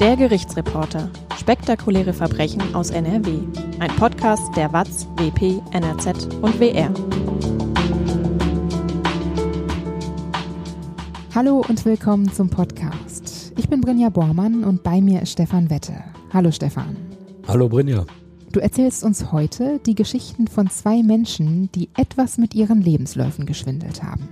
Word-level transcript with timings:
Der 0.00 0.16
Gerichtsreporter. 0.16 1.08
Spektakuläre 1.38 2.12
Verbrechen 2.12 2.74
aus 2.74 2.90
NRW. 2.90 3.38
Ein 3.80 3.90
Podcast 3.96 4.54
der 4.56 4.72
WAZ, 4.72 5.06
WP, 5.16 5.60
NRZ 5.72 6.34
und 6.42 6.60
WR. 6.60 6.92
Hallo 11.34 11.64
und 11.68 11.84
willkommen 11.84 12.30
zum 12.32 12.48
Podcast. 12.48 13.52
Ich 13.56 13.68
bin 13.68 13.80
Brinja 13.80 14.08
Bormann 14.08 14.64
und 14.64 14.82
bei 14.82 15.00
mir 15.00 15.22
ist 15.22 15.32
Stefan 15.32 15.70
Wette. 15.70 15.94
Hallo 16.32 16.50
Stefan. 16.50 16.96
Hallo 17.48 17.68
Brinja. 17.68 18.06
Du 18.52 18.60
erzählst 18.60 19.02
uns 19.02 19.32
heute 19.32 19.80
die 19.84 19.94
Geschichten 19.94 20.46
von 20.46 20.70
zwei 20.70 21.02
Menschen, 21.02 21.72
die 21.72 21.88
etwas 21.96 22.38
mit 22.38 22.54
ihren 22.54 22.82
Lebensläufen 22.82 23.46
geschwindelt 23.46 24.02
haben. 24.02 24.28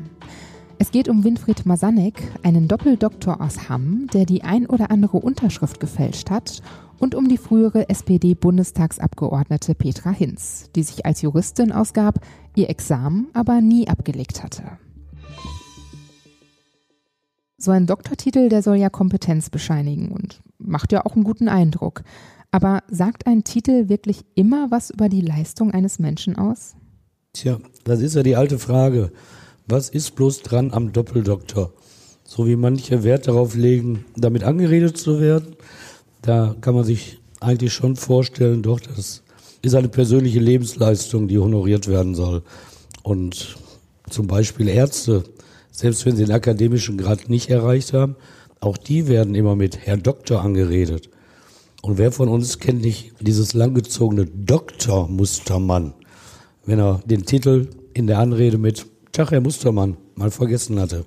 Es 0.82 0.90
geht 0.90 1.08
um 1.08 1.22
Winfried 1.22 1.64
Masanek, 1.64 2.20
einen 2.42 2.66
Doppeldoktor 2.66 3.40
aus 3.40 3.68
Hamm, 3.68 4.08
der 4.12 4.24
die 4.26 4.42
ein 4.42 4.66
oder 4.66 4.90
andere 4.90 5.18
Unterschrift 5.18 5.78
gefälscht 5.78 6.28
hat, 6.28 6.60
und 6.98 7.14
um 7.14 7.28
die 7.28 7.38
frühere 7.38 7.88
SPD-Bundestagsabgeordnete 7.88 9.76
Petra 9.76 10.10
Hinz, 10.10 10.70
die 10.74 10.82
sich 10.82 11.06
als 11.06 11.22
Juristin 11.22 11.70
ausgab, 11.70 12.18
ihr 12.56 12.68
Examen 12.68 13.28
aber 13.32 13.60
nie 13.60 13.86
abgelegt 13.86 14.42
hatte. 14.42 14.64
So 17.58 17.70
ein 17.70 17.86
Doktortitel, 17.86 18.48
der 18.48 18.64
soll 18.64 18.78
ja 18.78 18.90
Kompetenz 18.90 19.50
bescheinigen 19.50 20.10
und 20.10 20.42
macht 20.58 20.90
ja 20.90 21.06
auch 21.06 21.14
einen 21.14 21.22
guten 21.22 21.48
Eindruck. 21.48 22.02
Aber 22.50 22.82
sagt 22.88 23.28
ein 23.28 23.44
Titel 23.44 23.88
wirklich 23.88 24.24
immer 24.34 24.72
was 24.72 24.90
über 24.90 25.08
die 25.08 25.20
Leistung 25.20 25.70
eines 25.70 26.00
Menschen 26.00 26.36
aus? 26.36 26.74
Tja, 27.34 27.58
das 27.84 28.00
ist 28.00 28.16
ja 28.16 28.24
die 28.24 28.34
alte 28.34 28.58
Frage. 28.58 29.12
Was 29.66 29.88
ist 29.88 30.16
bloß 30.16 30.42
dran 30.42 30.72
am 30.72 30.92
Doppeldoktor? 30.92 31.72
So 32.24 32.46
wie 32.46 32.56
manche 32.56 33.04
Wert 33.04 33.28
darauf 33.28 33.54
legen, 33.54 34.04
damit 34.16 34.42
angeredet 34.42 34.96
zu 34.96 35.20
werden, 35.20 35.54
da 36.20 36.56
kann 36.60 36.74
man 36.74 36.84
sich 36.84 37.20
eigentlich 37.40 37.72
schon 37.72 37.96
vorstellen, 37.96 38.62
doch, 38.62 38.80
das 38.80 39.22
ist 39.62 39.74
eine 39.74 39.88
persönliche 39.88 40.40
Lebensleistung, 40.40 41.28
die 41.28 41.38
honoriert 41.38 41.86
werden 41.86 42.14
soll. 42.14 42.42
Und 43.04 43.56
zum 44.10 44.26
Beispiel 44.26 44.68
Ärzte, 44.68 45.22
selbst 45.70 46.04
wenn 46.06 46.16
sie 46.16 46.24
den 46.24 46.34
akademischen 46.34 46.98
Grad 46.98 47.28
nicht 47.28 47.48
erreicht 47.48 47.92
haben, 47.92 48.16
auch 48.60 48.76
die 48.76 49.06
werden 49.06 49.34
immer 49.34 49.54
mit 49.54 49.78
Herr 49.86 49.96
Doktor 49.96 50.42
angeredet. 50.42 51.08
Und 51.82 51.98
wer 51.98 52.12
von 52.12 52.28
uns 52.28 52.58
kennt 52.58 52.82
nicht 52.82 53.12
dieses 53.20 53.54
langgezogene 53.54 54.26
Doktor 54.26 55.08
Mustermann, 55.08 55.94
wenn 56.64 56.78
er 56.78 57.00
den 57.04 57.26
Titel 57.26 57.68
in 57.94 58.06
der 58.06 58.18
Anrede 58.18 58.58
mit 58.58 58.86
Tag, 59.12 59.30
Herr 59.30 59.42
Mustermann, 59.42 59.98
mal 60.14 60.30
vergessen 60.30 60.80
hatte. 60.80 61.04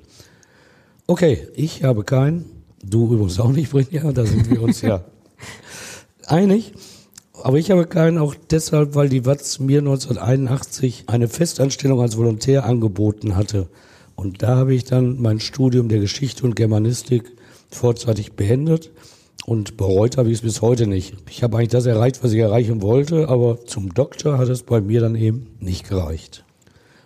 Okay, 1.08 1.48
ich 1.56 1.84
habe 1.84 2.04
keinen. 2.04 2.46
Du 2.84 3.12
übrigens 3.12 3.40
auch 3.40 3.52
nicht, 3.52 3.72
Brinja, 3.72 4.12
da 4.12 4.28
sind 4.28 4.48
wir 4.48 4.62
uns 4.62 4.82
ja 4.84 5.04
einig. 6.28 6.74
Aber 7.42 7.58
ich 7.58 7.72
habe 7.72 7.88
keinen 7.88 8.20
auch 8.20 8.36
deshalb, 8.52 8.94
weil 8.94 9.10
die 9.10 9.26
Watz 9.26 9.58
mir 9.58 9.80
1981 9.80 11.06
eine 11.08 11.28
Festanstellung 11.28 12.00
als 12.00 12.16
Volontär 12.16 12.66
angeboten 12.66 13.36
hatte. 13.36 13.70
Und 14.16 14.44
da 14.44 14.56
habe 14.56 14.76
ich 14.76 14.84
dann 14.84 15.20
mein 15.20 15.40
Studium 15.40 15.90
der 15.90 16.00
Geschichte 16.00 16.44
und 16.44 16.56
Germanistik 16.56 17.32
vorzeitig 17.72 18.34
beendet 18.34 18.92
und 19.48 19.78
bereut 19.78 20.18
habe 20.18 20.30
ich 20.30 20.36
es 20.36 20.42
bis 20.42 20.62
heute 20.62 20.86
nicht. 20.86 21.16
Ich 21.28 21.42
habe 21.42 21.58
eigentlich 21.58 21.70
das 21.70 21.88
erreicht, 21.88 22.24
was 22.24 22.34
ich 22.34 22.40
erreichen 22.40 22.84
wollte, 22.84 23.30
aber 23.30 23.66
zum 23.66 23.96
Doktor 23.96 24.38
hat 24.38 24.50
es 24.50 24.62
bei 24.62 24.80
mir 24.80 25.02
dann 25.02 25.16
eben 25.16 25.56
nicht 25.60 25.90
gereicht. 25.90 26.45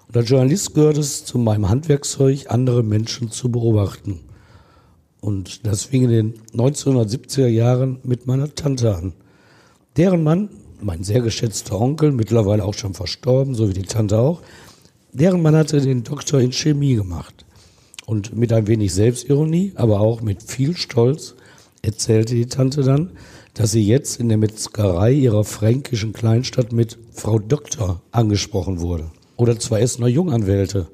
Und 0.10 0.18
als 0.18 0.30
Journalist 0.30 0.74
gehört 0.74 0.98
es 0.98 1.24
zu 1.24 1.38
meinem 1.38 1.70
Handwerkszeug, 1.70 2.46
andere 2.50 2.82
Menschen 2.82 3.30
zu 3.30 3.52
beobachten. 3.52 4.22
Und 5.22 5.68
das 5.68 5.84
fing 5.84 6.06
in 6.06 6.10
den 6.10 6.34
1970er 6.56 7.46
Jahren 7.46 8.00
mit 8.02 8.26
meiner 8.26 8.56
Tante 8.56 8.96
an. 8.96 9.14
Deren 9.98 10.24
Mann, 10.24 10.50
mein 10.82 11.04
sehr 11.04 11.22
geschätzter 11.22 11.80
Onkel, 11.80 12.12
mittlerweile 12.12 12.66
auch 12.66 12.74
schon 12.74 12.96
verstorben, 12.96 13.54
so 13.54 13.70
wie 13.70 13.74
die 13.74 13.84
Tante 13.84 14.18
auch, 14.18 14.42
deren 15.14 15.44
Mann 15.44 15.56
hatte 15.56 15.80
den 15.80 16.04
Doktor 16.04 16.40
in 16.40 16.54
Chemie 16.54 16.96
gemacht. 16.96 17.46
Und 18.08 18.36
mit 18.36 18.52
ein 18.52 18.66
wenig 18.66 18.92
Selbstironie, 18.92 19.74
aber 19.76 20.00
auch 20.00 20.22
mit 20.22 20.42
viel 20.42 20.76
Stolz, 20.76 21.36
erzählte 21.84 22.34
die 22.34 22.48
Tante 22.48 22.82
dann, 22.82 23.12
dass 23.54 23.74
sie 23.74 23.86
jetzt 23.86 24.20
in 24.20 24.30
der 24.30 24.40
Metzgerei 24.40 25.12
ihrer 25.12 25.44
fränkischen 25.44 26.14
Kleinstadt 26.14 26.72
mit 26.72 26.98
Frau 27.12 27.38
Doktor 27.38 28.02
angesprochen 28.12 28.82
wurde 28.82 29.12
oder 29.40 29.58
zwei 29.58 29.80
Essener 29.80 30.08
Junganwälte, 30.08 30.88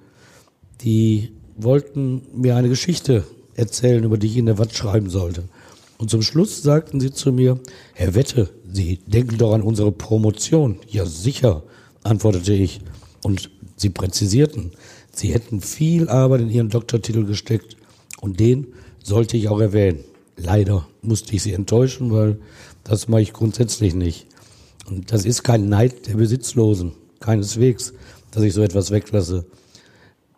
die 0.82 1.32
wollten 1.58 2.22
mir 2.34 2.56
eine 2.56 2.70
Geschichte 2.70 3.24
erzählen, 3.56 4.04
über 4.04 4.18
die 4.18 4.28
ich 4.28 4.38
in 4.38 4.46
der 4.46 4.58
Watt 4.58 4.76
schreiben 4.76 5.10
sollte. 5.10 5.46
Und 5.98 6.10
zum 6.10 6.22
Schluss 6.22 6.62
sagten 6.62 7.00
sie 7.00 7.12
zu 7.12 7.32
mir, 7.32 7.60
Herr 7.94 8.16
Wette, 8.16 8.50
Sie 8.76 9.00
denken 9.08 9.38
doch 9.38 9.54
an 9.54 9.62
unsere 9.62 9.94
Promotion. 9.94 10.80
Ja, 10.90 11.06
sicher, 11.06 11.64
antwortete 12.04 12.52
ich. 12.52 12.82
Und 13.24 13.50
sie 13.78 13.90
präzisierten, 13.90 14.72
sie 15.14 15.34
hätten 15.34 15.62
viel 15.62 16.10
Arbeit 16.10 16.42
in 16.42 16.50
ihren 16.50 16.70
Doktortitel 16.70 17.24
gesteckt 17.24 17.78
und 18.20 18.40
den 18.42 18.68
sollte 19.02 19.38
ich 19.38 19.48
auch 19.48 19.62
erwähnen. 19.62 20.04
Leider 20.36 20.88
musste 21.02 21.34
ich 21.34 21.44
sie 21.44 21.54
enttäuschen, 21.54 22.12
weil 22.12 22.38
das 22.84 23.08
mache 23.08 23.22
ich 23.22 23.34
grundsätzlich 23.34 23.96
nicht. 23.96 24.28
Und 24.88 25.12
das 25.14 25.24
ist 25.24 25.44
kein 25.44 25.70
Neid 25.70 26.08
der 26.08 26.16
Besitzlosen, 26.16 26.92
keineswegs 27.22 27.94
dass 28.36 28.44
ich 28.44 28.54
so 28.54 28.62
etwas 28.62 28.92
weglasse. 28.92 29.46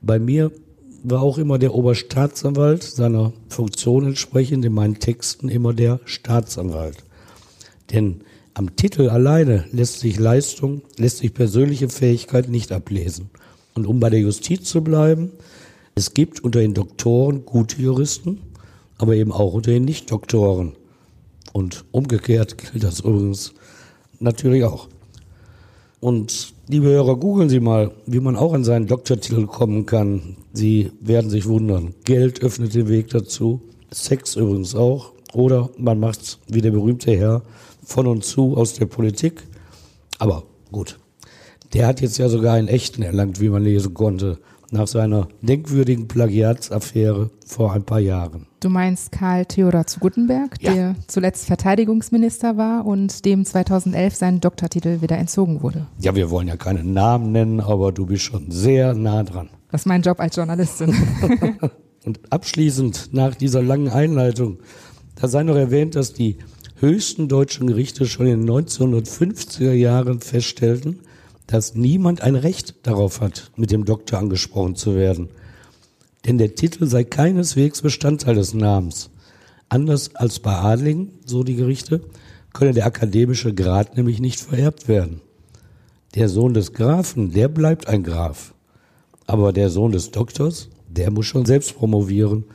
Bei 0.01 0.19
mir 0.19 0.51
war 1.03 1.21
auch 1.23 1.39
immer 1.39 1.57
der 1.57 1.73
Oberstaatsanwalt 1.73 2.83
seiner 2.83 3.33
Funktion 3.49 4.05
entsprechend 4.05 4.63
in 4.65 4.73
meinen 4.73 4.99
Texten 4.99 5.49
immer 5.49 5.73
der 5.73 5.99
Staatsanwalt. 6.05 6.97
Denn 7.91 8.21
am 8.53 8.75
Titel 8.75 9.09
alleine 9.09 9.65
lässt 9.71 9.99
sich 9.99 10.19
Leistung, 10.19 10.83
lässt 10.97 11.17
sich 11.17 11.33
persönliche 11.33 11.89
Fähigkeit 11.89 12.49
nicht 12.49 12.71
ablesen. 12.71 13.31
Und 13.73 13.87
um 13.87 13.99
bei 13.99 14.11
der 14.11 14.19
Justiz 14.19 14.69
zu 14.69 14.83
bleiben, 14.83 15.31
es 15.95 16.13
gibt 16.13 16.43
unter 16.43 16.59
den 16.59 16.75
Doktoren 16.75 17.45
gute 17.45 17.81
Juristen, 17.81 18.41
aber 18.99 19.15
eben 19.15 19.31
auch 19.31 19.53
unter 19.53 19.71
den 19.71 19.85
Nicht-Doktoren. 19.85 20.73
Und 21.51 21.85
umgekehrt 21.91 22.57
gilt 22.57 22.83
das 22.83 22.99
übrigens 22.99 23.53
natürlich 24.19 24.63
auch. 24.63 24.87
Und 25.99 26.56
liebe 26.67 26.87
Hörer, 26.87 27.15
googeln 27.15 27.49
Sie 27.49 27.59
mal, 27.59 27.91
wie 28.05 28.19
man 28.19 28.35
auch 28.35 28.53
an 28.53 28.63
seinen 28.63 28.87
Doktortitel 28.87 29.45
kommen 29.45 29.85
kann. 29.85 30.37
Sie 30.53 30.91
werden 30.99 31.29
sich 31.29 31.47
wundern. 31.47 31.93
Geld 32.03 32.41
öffnet 32.41 32.73
den 32.73 32.89
Weg 32.89 33.09
dazu. 33.09 33.61
Sex 33.91 34.35
übrigens 34.35 34.75
auch. 34.75 35.13
Oder 35.33 35.69
man 35.77 35.99
macht's 35.99 36.39
wie 36.47 36.61
der 36.61 36.71
berühmte 36.71 37.15
Herr 37.15 37.43
von 37.83 38.07
und 38.07 38.23
zu 38.23 38.57
aus 38.57 38.73
der 38.73 38.85
Politik. 38.85 39.43
Aber 40.19 40.43
gut. 40.71 40.99
Der 41.73 41.87
hat 41.87 42.01
jetzt 42.01 42.17
ja 42.17 42.29
sogar 42.29 42.55
einen 42.55 42.67
echten 42.67 43.01
erlangt, 43.01 43.39
wie 43.39 43.49
man 43.49 43.63
lesen 43.63 43.93
konnte 43.93 44.39
nach 44.71 44.87
seiner 44.87 45.27
denkwürdigen 45.41 46.07
Plagiatsaffäre 46.07 47.29
vor 47.45 47.73
ein 47.73 47.83
paar 47.83 47.99
Jahren. 47.99 48.47
Du 48.59 48.69
meinst 48.69 49.11
Karl 49.11 49.45
Theodor 49.45 49.85
zu 49.87 49.99
Guttenberg, 49.99 50.61
ja. 50.61 50.73
der 50.73 50.95
zuletzt 51.07 51.45
Verteidigungsminister 51.45 52.57
war 52.57 52.85
und 52.85 53.25
dem 53.25 53.45
2011 53.45 54.15
sein 54.15 54.39
Doktortitel 54.41 55.01
wieder 55.01 55.17
entzogen 55.17 55.61
wurde. 55.61 55.87
Ja, 55.99 56.15
wir 56.15 56.29
wollen 56.29 56.47
ja 56.47 56.57
keine 56.57 56.83
Namen 56.83 57.31
nennen, 57.31 57.61
aber 57.61 57.91
du 57.91 58.05
bist 58.05 58.23
schon 58.23 58.51
sehr 58.51 58.93
nah 58.93 59.23
dran. 59.23 59.49
Das 59.71 59.81
ist 59.81 59.85
mein 59.85 60.01
Job 60.01 60.19
als 60.19 60.35
Journalistin. 60.35 60.95
und 62.05 62.19
abschließend 62.31 63.09
nach 63.13 63.35
dieser 63.35 63.61
langen 63.61 63.89
Einleitung, 63.89 64.59
da 65.15 65.27
sei 65.27 65.43
noch 65.43 65.55
erwähnt, 65.55 65.95
dass 65.95 66.13
die 66.13 66.37
höchsten 66.79 67.27
deutschen 67.27 67.67
Gerichte 67.67 68.05
schon 68.05 68.27
in 68.27 68.45
den 68.45 68.49
1950er 68.49 69.71
Jahren 69.71 70.19
feststellten, 70.19 70.99
dass 71.47 71.75
niemand 71.75 72.21
ein 72.21 72.35
Recht 72.35 72.75
darauf 72.83 73.21
hat, 73.21 73.51
mit 73.55 73.71
dem 73.71 73.85
Doktor 73.85 74.19
angesprochen 74.19 74.75
zu 74.75 74.95
werden. 74.95 75.29
Denn 76.25 76.37
der 76.37 76.55
Titel 76.55 76.85
sei 76.87 77.05
keineswegs 77.05 77.81
Bestandteil 77.81 78.35
des 78.35 78.53
Namens. 78.53 79.09
Anders 79.69 80.15
als 80.15 80.39
bei 80.39 80.53
Adligen, 80.53 81.11
so 81.25 81.43
die 81.43 81.55
Gerichte, 81.55 82.01
könne 82.53 82.73
der 82.73 82.85
akademische 82.85 83.53
Grad 83.53 83.95
nämlich 83.95 84.19
nicht 84.19 84.39
vererbt 84.39 84.87
werden. 84.87 85.21
Der 86.15 86.29
Sohn 86.29 86.53
des 86.53 86.73
Grafen, 86.73 87.31
der 87.31 87.47
bleibt 87.47 87.87
ein 87.87 88.03
Graf. 88.03 88.53
Aber 89.25 89.53
der 89.53 89.69
Sohn 89.69 89.91
des 89.91 90.11
Doktors, 90.11 90.69
der 90.89 91.11
muss 91.11 91.25
schon 91.25 91.45
selbst 91.45 91.75
promovieren, 91.75 92.45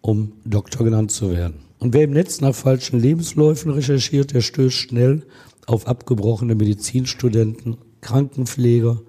um 0.00 0.32
Doktor 0.44 0.84
genannt 0.84 1.10
zu 1.10 1.30
werden. 1.30 1.60
Und 1.78 1.94
wer 1.94 2.04
im 2.04 2.12
Netz 2.12 2.40
nach 2.40 2.54
falschen 2.54 3.00
Lebensläufen 3.00 3.72
recherchiert, 3.72 4.32
der 4.32 4.40
stößt 4.40 4.76
schnell 4.76 5.22
auf 5.66 5.86
abgebrochene 5.86 6.54
Medizinstudenten 6.54 7.76
Krankenpfleger 8.06 9.00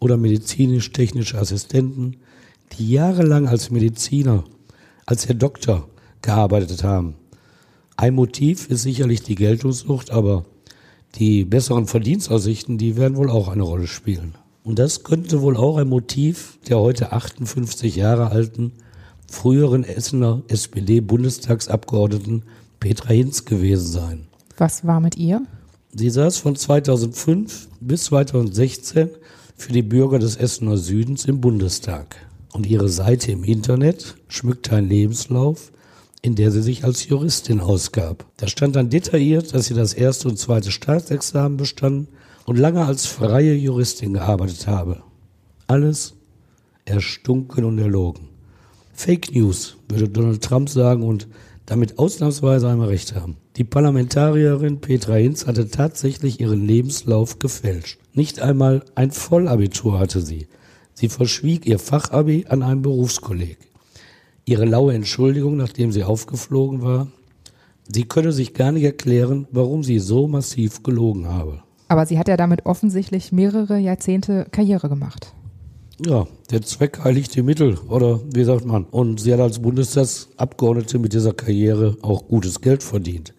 oder 0.00 0.16
medizinisch-technische 0.16 1.38
Assistenten, 1.38 2.16
die 2.72 2.90
jahrelang 2.90 3.46
als 3.48 3.70
Mediziner, 3.70 4.44
als 5.04 5.28
Herr 5.28 5.34
Doktor 5.34 5.88
gearbeitet 6.22 6.82
haben. 6.82 7.14
Ein 7.96 8.14
Motiv 8.14 8.68
ist 8.68 8.82
sicherlich 8.82 9.22
die 9.22 9.34
Geltungssucht, 9.34 10.10
aber 10.10 10.44
die 11.16 11.44
besseren 11.44 11.86
Verdienstaussichten, 11.86 12.78
die 12.78 12.96
werden 12.96 13.16
wohl 13.16 13.30
auch 13.30 13.48
eine 13.48 13.62
Rolle 13.62 13.86
spielen. 13.86 14.34
Und 14.64 14.78
das 14.78 15.04
könnte 15.04 15.42
wohl 15.42 15.56
auch 15.56 15.76
ein 15.76 15.88
Motiv 15.88 16.58
der 16.68 16.78
heute 16.78 17.12
58 17.12 17.94
Jahre 17.94 18.30
alten 18.30 18.72
früheren 19.30 19.84
Essener 19.84 20.42
SPD-Bundestagsabgeordneten 20.48 22.44
Petra 22.80 23.10
Hinz 23.10 23.44
gewesen 23.44 23.86
sein. 23.86 24.26
Was 24.56 24.86
war 24.86 25.00
mit 25.00 25.16
ihr? 25.16 25.42
Sie 25.98 26.10
saß 26.10 26.36
von 26.36 26.56
2005 26.56 27.68
bis 27.80 28.04
2016 28.04 29.08
für 29.56 29.72
die 29.72 29.80
Bürger 29.80 30.18
des 30.18 30.36
Essener 30.36 30.76
Südens 30.76 31.24
im 31.24 31.40
Bundestag. 31.40 32.16
Und 32.52 32.66
ihre 32.66 32.90
Seite 32.90 33.32
im 33.32 33.44
Internet 33.44 34.14
schmückte 34.28 34.76
ein 34.76 34.90
Lebenslauf, 34.90 35.72
in 36.20 36.34
der 36.34 36.50
sie 36.50 36.60
sich 36.60 36.84
als 36.84 37.08
Juristin 37.08 37.60
ausgab. 37.60 38.26
Da 38.36 38.46
stand 38.46 38.76
dann 38.76 38.90
detailliert, 38.90 39.54
dass 39.54 39.66
sie 39.66 39.74
das 39.74 39.94
erste 39.94 40.28
und 40.28 40.38
zweite 40.38 40.70
Staatsexamen 40.70 41.56
bestanden 41.56 42.08
und 42.44 42.58
lange 42.58 42.84
als 42.84 43.06
freie 43.06 43.54
Juristin 43.54 44.12
gearbeitet 44.12 44.66
habe. 44.66 45.02
Alles 45.66 46.12
erstunken 46.84 47.64
und 47.64 47.78
erlogen. 47.78 48.28
Fake 48.92 49.34
News, 49.34 49.78
würde 49.88 50.10
Donald 50.10 50.44
Trump 50.44 50.68
sagen 50.68 51.04
und 51.04 51.26
damit 51.66 51.98
ausnahmsweise 51.98 52.68
einmal 52.68 52.88
recht 52.88 53.14
haben. 53.14 53.36
Die 53.56 53.64
Parlamentarierin 53.64 54.80
Petra 54.80 55.14
Hinz 55.14 55.46
hatte 55.46 55.68
tatsächlich 55.68 56.40
ihren 56.40 56.66
Lebenslauf 56.66 57.38
gefälscht. 57.38 57.98
Nicht 58.14 58.40
einmal 58.40 58.84
ein 58.94 59.10
Vollabitur 59.10 59.98
hatte 59.98 60.20
sie. 60.20 60.46
Sie 60.94 61.08
verschwieg 61.08 61.66
ihr 61.66 61.78
Fachabi 61.78 62.46
an 62.48 62.62
einem 62.62 62.82
Berufskolleg. 62.82 63.58
Ihre 64.46 64.64
laue 64.64 64.94
Entschuldigung, 64.94 65.56
nachdem 65.56 65.90
sie 65.90 66.04
aufgeflogen 66.04 66.82
war, 66.82 67.08
sie 67.92 68.04
könne 68.04 68.32
sich 68.32 68.54
gar 68.54 68.72
nicht 68.72 68.84
erklären, 68.84 69.48
warum 69.50 69.82
sie 69.82 69.98
so 69.98 70.28
massiv 70.28 70.84
gelogen 70.84 71.28
habe. 71.28 71.62
Aber 71.88 72.06
sie 72.06 72.18
hat 72.18 72.28
ja 72.28 72.36
damit 72.36 72.64
offensichtlich 72.64 73.32
mehrere 73.32 73.78
Jahrzehnte 73.78 74.46
Karriere 74.50 74.88
gemacht. 74.88 75.34
Ja, 76.04 76.26
der 76.50 76.60
Zweck 76.60 77.00
heiligt 77.04 77.34
die 77.34 77.42
Mittel, 77.42 77.78
oder 77.88 78.20
wie 78.30 78.44
sagt 78.44 78.66
man? 78.66 78.84
Und 78.84 79.18
sie 79.18 79.32
hat 79.32 79.40
als 79.40 79.60
Bundestagsabgeordnete 79.60 80.98
mit 80.98 81.14
dieser 81.14 81.32
Karriere 81.32 81.96
auch 82.02 82.28
gutes 82.28 82.60
Geld 82.60 82.82
verdient. 82.82 83.32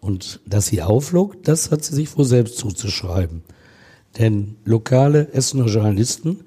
Und 0.00 0.40
dass 0.44 0.66
sie 0.66 0.82
auflog, 0.82 1.42
das 1.44 1.70
hat 1.70 1.82
sie 1.82 1.94
sich 1.94 2.14
wohl 2.18 2.26
selbst 2.26 2.58
zuzuschreiben. 2.58 3.42
Denn 4.18 4.56
lokale 4.64 5.32
Essener 5.32 5.66
Journalisten, 5.66 6.40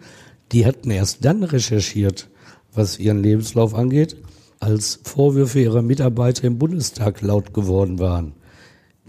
die 0.52 0.68
hatten 0.68 0.92
erst 0.92 1.26
dann 1.26 1.44
recherchiert, 1.44 2.30
was 2.74 3.00
ihren 3.00 3.24
Lebenslauf 3.24 3.74
angeht, 3.74 4.18
als 4.60 5.00
Vorwürfe 5.04 5.60
ihrer 5.60 5.82
Mitarbeiter 5.82 6.44
im 6.44 6.60
Bundestag 6.60 7.22
laut 7.22 7.52
geworden 7.52 7.98
waren. 7.98 8.34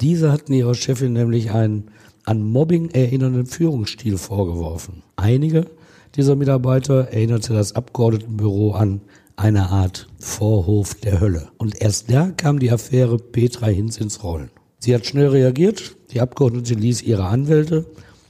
Diese 0.01 0.33
hatten 0.33 0.55
ihrer 0.55 0.75
Chefin 0.75 1.13
nämlich 1.13 1.51
einen 1.51 1.91
an 2.25 2.43
Mobbing 2.43 2.89
erinnernden 2.91 3.47
Führungsstil 3.47 4.17
vorgeworfen. 4.17 5.03
Einige 5.17 5.67
dieser 6.15 6.37
Mitarbeiter 6.37 7.09
erinnerte 7.09 7.55
das 7.55 7.75
Abgeordnetenbüro 7.75 8.73
an 8.73 9.01
eine 9.37 9.71
Art 9.71 10.09
Vorhof 10.19 10.95
der 10.95 11.21
Hölle. 11.21 11.49
Und 11.59 11.81
erst 11.81 12.11
da 12.11 12.31
kam 12.31 12.59
die 12.59 12.71
Affäre 12.71 13.19
Petra 13.19 13.67
Hinz 13.67 13.97
ins 13.97 14.23
Rollen. 14.23 14.51
Sie 14.79 14.95
hat 14.95 15.07
schnell 15.07 15.29
reagiert, 15.29 15.97
die 16.11 16.21
Abgeordnete 16.21 16.75
ließ 16.75 17.03
ihre 17.03 17.25
Anwälte 17.25 17.87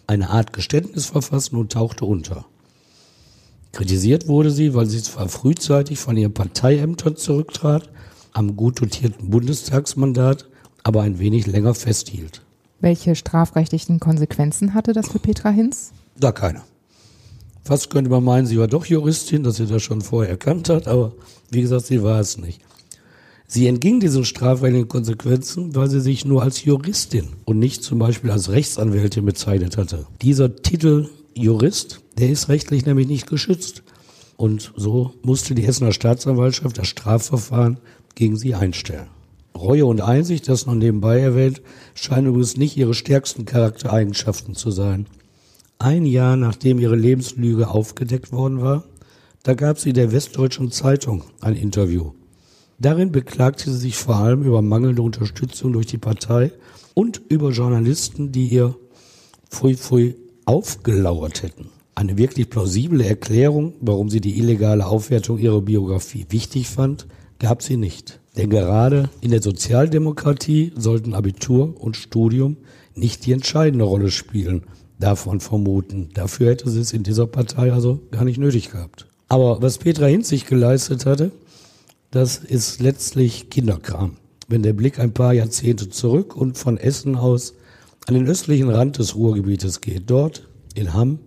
eine 0.07 0.31
Art 0.31 0.53
Geständnis 0.53 1.07
verfassen 1.07 1.57
und 1.57 1.73
tauchte 1.73 2.05
unter. 2.05 2.45
Kritisiert 3.73 4.29
wurde 4.29 4.51
sie, 4.51 4.75
weil 4.75 4.87
sie 4.87 5.03
zwar 5.03 5.29
frühzeitig 5.29 5.99
von 5.99 6.17
ihren 6.17 6.35
Parteiämtern 6.35 7.17
zurücktrat, 7.17 7.89
am 8.33 8.57
gut 8.57 8.81
dotierten 8.81 9.31
Bundestagsmandat 9.31 10.47
aber 10.83 11.03
ein 11.03 11.19
wenig 11.19 11.47
länger 11.47 11.75
festhielt. 11.75 12.43
Welche 12.81 13.15
strafrechtlichen 13.15 14.01
Konsequenzen 14.01 14.75
hatte 14.75 14.93
das 14.93 15.09
für 15.09 15.19
Petra 15.19 15.51
Hinz? 15.51 15.93
Da 16.19 16.33
keine. 16.33 16.63
Fast 17.65 17.91
könnte 17.91 18.11
man 18.11 18.25
meinen, 18.25 18.47
sie 18.47 18.59
war 18.59 18.67
doch 18.67 18.87
Juristin, 18.87 19.45
dass 19.45 19.57
sie 19.57 19.67
das 19.67 19.83
schon 19.83 20.01
vorher 20.01 20.31
erkannt 20.31 20.69
hat, 20.69 20.89
aber 20.89 21.13
wie 21.51 21.63
gesagt, 21.63 21.87
sie 21.87 22.03
war 22.03 22.19
es 22.19 22.37
nicht. 22.37 22.61
Sie 23.47 23.67
entging 23.67 24.01
diesen 24.01 24.25
strafrechtlichen 24.25 24.89
Konsequenzen, 24.89 25.75
weil 25.77 25.89
sie 25.89 26.01
sich 26.01 26.25
nur 26.25 26.43
als 26.43 26.65
Juristin 26.65 27.29
und 27.45 27.59
nicht 27.59 27.85
zum 27.85 27.99
Beispiel 27.99 28.31
als 28.31 28.51
Rechtsanwältin 28.51 29.25
bezeichnet 29.25 29.77
hatte. 29.77 30.07
Dieser 30.23 30.57
Titel 30.57 31.09
Jurist, 31.35 32.01
der 32.19 32.31
ist 32.31 32.49
rechtlich 32.49 32.85
nämlich 32.87 33.07
nicht 33.07 33.27
geschützt. 33.27 33.83
Und 34.37 34.73
so 34.77 35.13
musste 35.23 35.55
die 35.55 35.65
Essener 35.65 35.93
Staatsanwaltschaft 35.93 36.79
das 36.79 36.89
Strafverfahren 36.89 37.79
gegen 38.15 38.37
sie 38.37 38.55
einstellen. 38.55 39.09
Reue 39.57 39.87
und 39.87 40.01
Einsicht, 40.01 40.49
das 40.49 40.67
noch 40.67 40.75
nebenbei 40.75 41.21
erwähnt, 41.21 41.61
scheinen 41.95 42.29
übrigens 42.29 42.57
nicht 42.57 42.77
ihre 42.77 42.95
stärksten 42.95 43.45
Charaktereigenschaften 43.45 44.55
zu 44.55 44.71
sein 44.71 45.07
ein 45.83 46.07
Jahr 46.07 46.37
nachdem 46.37 46.79
ihre 46.79 46.97
Lebenslüge 46.97 47.69
aufgedeckt 47.69 48.33
worden 48.33 48.63
war, 48.63 48.85
da 49.43 49.55
gab 49.55 49.79
sie 49.79 49.93
der 49.93 50.13
Westdeutschen 50.13 50.71
Zeitung 50.71 51.25
ein 51.41 51.57
Interview. 51.57 52.13
Darin 52.79 53.13
beklagte 53.13 53.71
sie 53.71 53.79
sich 53.79 53.97
vor 53.97 54.17
allem 54.17 54.43
über 54.43 54.63
mangelnde 54.63 55.03
Unterstützung 55.03 55.73
durch 55.73 55.87
die 55.87 55.99
Partei 55.99 56.53
und 56.95 57.21
über 57.29 57.51
Journalisten, 57.51 58.33
die 58.33 58.49
ihr 58.49 58.77
pfui 59.51 59.77
pfui 59.77 60.17
aufgelauert 60.45 61.43
hätten. 61.43 61.69
Eine 61.95 62.17
wirklich 62.17 62.49
plausible 62.49 63.05
Erklärung, 63.05 63.75
warum 63.81 64.09
sie 64.09 64.21
die 64.21 64.39
illegale 64.39 64.87
Aufwertung 64.87 65.39
ihrer 65.39 65.61
Biografie 65.61 66.27
wichtig 66.31 66.69
fand, 66.69 67.07
gab 67.39 67.63
sie 67.63 67.77
nicht. 67.77 68.21
Denn 68.37 68.49
gerade 68.49 69.11
in 69.21 69.31
der 69.31 69.43
Sozialdemokratie 69.43 70.73
sollten 70.75 71.15
Abitur 71.15 71.75
und 71.79 71.97
Studium 71.97 72.57
nicht 72.95 73.27
die 73.27 73.33
entscheidende 73.33 73.85
Rolle 73.85 74.11
spielen, 74.11 74.65
davon 75.03 75.41
vermuten. 75.41 76.11
Dafür 76.15 76.51
hätte 76.51 76.71
sie 76.71 76.81
es 76.81 76.93
in 76.93 77.03
dieser 77.03 77.27
Partei 77.27 77.73
also 77.73 78.01
gar 78.11 78.25
nicht 78.25 78.39
nötig 78.39 78.71
gehabt. 78.71 79.07
Aber 79.29 79.63
was 79.63 79.79
Petra 79.79 80.07
Hinz 80.07 80.29
sich 80.29 80.47
geleistet 80.47 81.07
hatte, 81.07 81.33
das 82.11 82.37
ist 82.37 82.81
letztlich 82.81 83.51
Kinderkram. 83.51 84.17
Wenn 84.49 84.63
der 84.63 84.75
Blick 84.75 84.99
ein 84.99 85.15
paar 85.15 85.33
Jahrzehnte 85.33 85.89
zurück 85.89 86.37
und 86.37 86.59
von 86.59 86.77
Essen 86.77 87.17
aus 87.17 87.55
an 88.07 88.15
den 88.15 88.27
östlichen 88.27 88.69
Rand 88.69 88.99
des 88.99 89.15
Ruhrgebietes 89.15 89.81
geht, 89.81 90.11
dort 90.11 90.47
in 90.75 90.93
Hamm, 90.93 91.19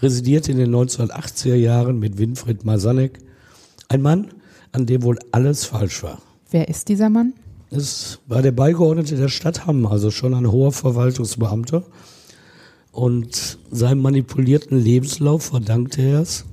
residierte 0.00 0.52
in 0.52 0.58
den 0.58 0.74
1980er 0.74 1.54
Jahren 1.54 1.98
mit 1.98 2.18
Winfried 2.18 2.64
Masanek 2.64 3.18
ein 3.88 4.02
Mann, 4.02 4.28
an 4.72 4.86
dem 4.86 5.02
wohl 5.02 5.18
alles 5.32 5.64
falsch 5.64 6.02
war. 6.02 6.20
Wer 6.50 6.68
ist 6.68 6.88
dieser 6.88 7.10
Mann? 7.10 7.34
Es 7.70 8.18
war 8.26 8.42
der 8.42 8.52
Beigeordnete 8.52 9.16
der 9.16 9.28
Stadt 9.28 9.66
Hamm, 9.66 9.86
also 9.86 10.10
schon 10.10 10.34
ein 10.34 10.50
hoher 10.50 10.72
Verwaltungsbeamter 10.72 11.84
und 12.98 13.60
seinem 13.70 14.02
manipulierten 14.02 14.76
Lebenslauf 14.76 15.44
verdankte 15.44 16.02
er 16.02 16.22
es, 16.22 16.46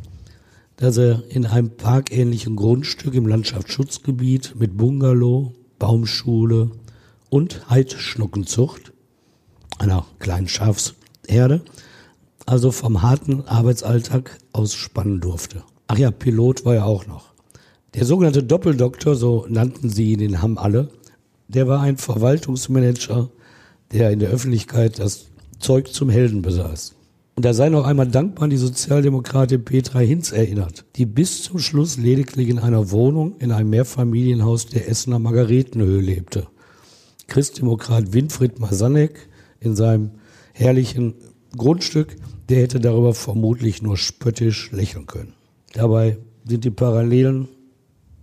dass 0.76 0.96
er 0.98 1.24
in 1.28 1.48
einem 1.48 1.72
parkähnlichen 1.72 2.56
Grundstück 2.56 3.16
im 3.16 3.26
Landschaftsschutzgebiet 3.26 4.54
mit 4.56 4.78
Bungalow, 4.78 5.54
Baumschule 5.80 6.70
und 7.32 7.68
Heidschnuckenzucht, 7.72 8.94
einer 9.80 10.06
kleinen 10.20 10.48
Schafsherde, 10.48 11.62
also 12.46 12.70
vom 12.70 13.02
harten 13.02 13.42
Arbeitsalltag 13.48 14.38
ausspannen 14.54 15.22
durfte. 15.22 15.64
Ach 15.88 15.98
ja, 15.98 16.12
Pilot 16.12 16.64
war 16.64 16.76
er 16.76 16.86
auch 16.86 17.08
noch. 17.08 17.34
Der 17.96 18.06
sogenannte 18.06 18.44
Doppeldoktor, 18.44 19.16
so 19.16 19.48
nannten 19.50 19.90
sie 19.90 20.14
ihn 20.14 20.20
in 20.20 20.44
Hamm 20.44 20.60
alle, 20.60 20.90
der 21.48 21.68
war 21.68 21.82
ein 21.82 21.98
Verwaltungsmanager, 21.98 23.32
der 23.92 24.12
in 24.12 24.20
der 24.20 24.30
Öffentlichkeit 24.30 25.00
das 25.00 25.26
Zeug 25.60 25.94
zum 25.94 26.10
Helden 26.10 26.42
besaß. 26.42 26.96
Und 27.36 27.44
da 27.44 27.54
sei 27.54 27.68
noch 27.68 27.86
einmal 27.86 28.08
dankbar 28.08 28.46
an 28.46 28.50
die 28.50 28.58
Sozialdemokratin 28.58 29.66
Petra 29.66 30.00
Hinz 30.00 30.32
erinnert, 30.32 30.86
die 30.96 31.06
bis 31.06 31.44
zum 31.44 31.60
Schluss 31.60 31.98
lediglich 31.98 32.48
in 32.48 32.60
einer 32.60 32.92
Wohnung 32.92 33.36
in 33.40 33.52
einem 33.52 33.72
Mehrfamilienhaus 33.72 34.68
der 34.68 34.88
Essener 34.88 35.20
Margaretenhöhe 35.20 36.00
lebte. 36.00 36.48
Christdemokrat 37.28 38.14
Winfried 38.14 38.60
Masanek 38.60 39.28
in 39.60 39.76
seinem 39.76 40.12
herrlichen 40.54 41.16
Grundstück, 41.58 42.16
der 42.48 42.62
hätte 42.62 42.80
darüber 42.80 43.14
vermutlich 43.14 43.82
nur 43.82 43.98
spöttisch 43.98 44.72
lächeln 44.72 45.06
können. 45.06 45.34
Dabei 45.74 46.18
sind 46.48 46.64
die 46.64 46.72
Parallelen 46.72 47.50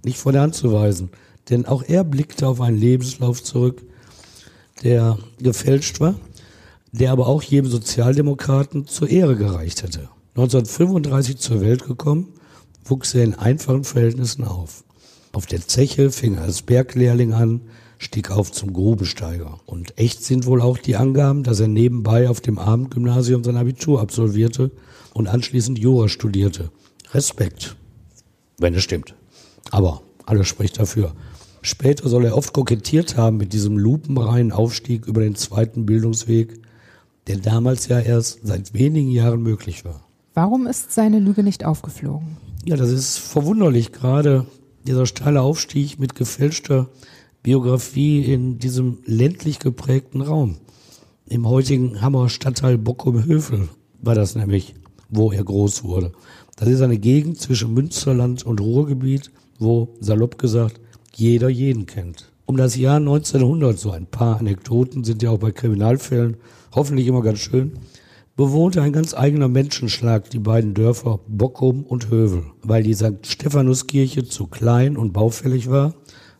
nicht 0.05 0.19
von 0.19 0.33
der 0.33 0.43
Hand 0.43 0.55
zu 0.55 0.73
weisen, 0.73 1.11
denn 1.51 1.67
auch 1.67 1.83
er 1.83 2.05
blickte 2.05 2.49
auf 2.49 2.62
einen 2.62 2.79
Lebenslauf 2.79 3.43
zurück, 3.43 3.83
der 4.83 5.19
gefälscht 5.39 6.01
war 6.01 6.15
der 6.93 7.11
aber 7.11 7.27
auch 7.27 7.43
jedem 7.43 7.71
Sozialdemokraten 7.71 8.87
zur 8.87 9.09
Ehre 9.09 9.37
gereicht 9.37 9.83
hätte. 9.83 10.11
1935 10.35 11.39
zur 11.39 11.61
Welt 11.61 11.85
gekommen, 11.85 12.35
wuchs 12.85 13.15
er 13.15 13.25
in 13.25 13.35
einfachen 13.35 13.85
Verhältnissen 13.85 14.45
auf. 14.45 14.85
Auf 15.33 15.47
der 15.47 15.67
Zeche 15.67 16.11
fing 16.11 16.37
er 16.37 16.43
als 16.43 16.63
Berglehrling 16.63 17.33
an, 17.33 17.63
stieg 17.99 18.31
auf 18.31 18.53
zum 18.53 18.73
Grubensteiger. 18.73 19.61
Und 19.65 19.99
echt 19.99 20.23
sind 20.23 20.45
wohl 20.45 20.61
auch 20.61 20.77
die 20.77 20.97
Angaben, 20.97 21.43
dass 21.43 21.61
er 21.61 21.69
nebenbei 21.69 22.29
auf 22.29 22.41
dem 22.41 22.59
Abendgymnasium 22.59 23.43
sein 23.45 23.57
Abitur 23.57 24.01
absolvierte 24.01 24.71
und 25.15 25.29
anschließend 25.29 25.79
Jura 25.79 26.09
studierte. 26.09 26.71
Respekt, 27.13 27.77
wenn 28.59 28.75
es 28.75 28.83
stimmt. 28.83 29.15
Aber 29.71 30.03
alles 30.27 30.49
spricht 30.49 30.79
dafür. 30.79 31.15
Später 31.63 32.09
soll 32.09 32.25
er 32.25 32.37
oft 32.37 32.53
kokettiert 32.53 33.17
haben 33.17 33.37
mit 33.37 33.53
diesem 33.53 33.79
lupenreinen 33.79 34.53
Aufstieg 34.53 35.07
über 35.07 35.21
den 35.21 35.37
zweiten 35.37 35.87
Bildungsweg 35.87 36.62
der 37.26 37.38
damals 37.38 37.88
ja 37.88 38.00
erst 38.00 38.41
seit 38.43 38.75
wenigen 38.75 39.11
Jahren 39.11 39.43
möglich 39.43 39.85
war. 39.85 40.02
Warum 40.35 40.67
ist 40.67 40.93
seine 40.93 41.19
Lüge 41.19 41.43
nicht 41.43 41.64
aufgeflogen? 41.64 42.37
Ja, 42.64 42.76
das 42.76 42.91
ist 42.91 43.19
verwunderlich, 43.19 43.93
gerade 43.93 44.47
dieser 44.87 45.07
steile 45.07 45.43
Aufstieg 45.43 45.99
mit 45.99 46.14
gefälschter 46.14 46.88
Biografie 47.43 48.23
in 48.23 48.59
diesem 48.59 48.99
ländlich 49.05 49.59
geprägten 49.59 50.21
Raum. 50.21 50.57
Im 51.26 51.49
heutigen 51.49 52.00
Hammer 52.00 52.29
Stadtteil 52.29 52.79
Bockum-Hövel 52.79 53.69
war 54.00 54.14
das 54.14 54.35
nämlich, 54.35 54.75
wo 55.09 55.33
er 55.33 55.45
groß 55.45 55.85
wurde. 55.85 56.12
Das 56.57 56.69
ist 56.69 56.83
eine 56.83 56.99
Gegend 56.99 57.41
zwischen 57.41 57.75
Münsterland 57.75 58.45
und 58.45 58.61
Ruhrgebiet, 58.61 59.31
wo, 59.59 59.88
salopp 60.00 60.38
gesagt, 60.38 60.81
jeder 61.14 61.49
jeden 61.49 61.87
kennt. 61.87 62.31
Um 62.47 62.57
das 62.57 62.76
Jahr 62.76 62.97
1900, 62.97 63.79
so 63.79 63.93
ein 63.93 64.07
paar 64.07 64.38
Anekdoten 64.38 65.05
sind 65.05 65.23
ja 65.23 65.31
auch 65.31 65.38
bei 65.38 65.52
Kriminalfällen 65.52 66.37
hoffentlich 66.75 67.07
immer 67.07 67.23
ganz 67.23 67.38
schön, 67.38 67.73
bewohnte 68.37 68.83
ein 68.83 68.93
ganz 68.93 69.14
eigener 69.14 69.49
Menschenschlag 69.49 70.31
die 70.31 70.38
beiden 70.38 70.75
Dörfer 70.75 71.21
Bockum 71.29 71.85
und 71.85 72.11
Hövel. 72.11 72.45
Weil 72.62 72.83
die 72.83 72.95
St. 72.95 73.26
Stephanuskirche 73.26 74.25
zu 74.25 74.47
klein 74.47 74.97
und 74.97 75.12
baufällig 75.12 75.71
war, 75.71 75.95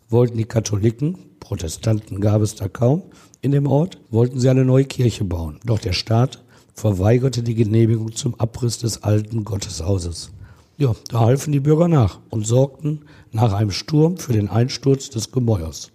wollten 0.09 0.39
die 0.39 0.45
Katholiken, 0.45 1.19
Protestanten 1.41 2.21
gab 2.21 2.43
es 2.43 2.55
da 2.55 2.69
kaum, 2.69 3.03
in 3.41 3.51
dem 3.51 3.67
Ort, 3.67 3.99
wollten 4.11 4.41
sie 4.41 4.49
eine 4.49 4.65
neue 4.65 4.85
Kirche 4.85 5.25
bauen. 5.25 5.59
Doch 5.67 5.79
der 5.79 5.93
Staat 5.93 6.43
verweigerte 6.75 7.43
die 7.43 7.55
Genehmigung 7.55 8.13
zum 8.13 8.35
Abriss 8.37 8.79
des 8.79 9.03
alten 9.03 9.45
Gotteshauses. 9.45 10.31
Ja, 10.79 10.95
da 11.11 11.21
halfen 11.21 11.53
die 11.53 11.61
Bürger 11.61 11.89
nach 11.89 12.21
und 12.31 12.47
sorgten 12.47 13.01
nach 13.31 13.53
einem 13.53 13.71
Sturm 13.71 14.17
für 14.17 14.33
den 14.33 14.49
Einsturz 14.49 15.11
des 15.11 15.31
Gemäuers. 15.31 15.93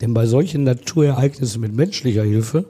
Denn 0.00 0.14
bei 0.14 0.26
solchen 0.26 0.64
Naturereignissen 0.64 1.60
mit 1.60 1.74
menschlicher 1.74 2.22
Hilfe 2.22 2.64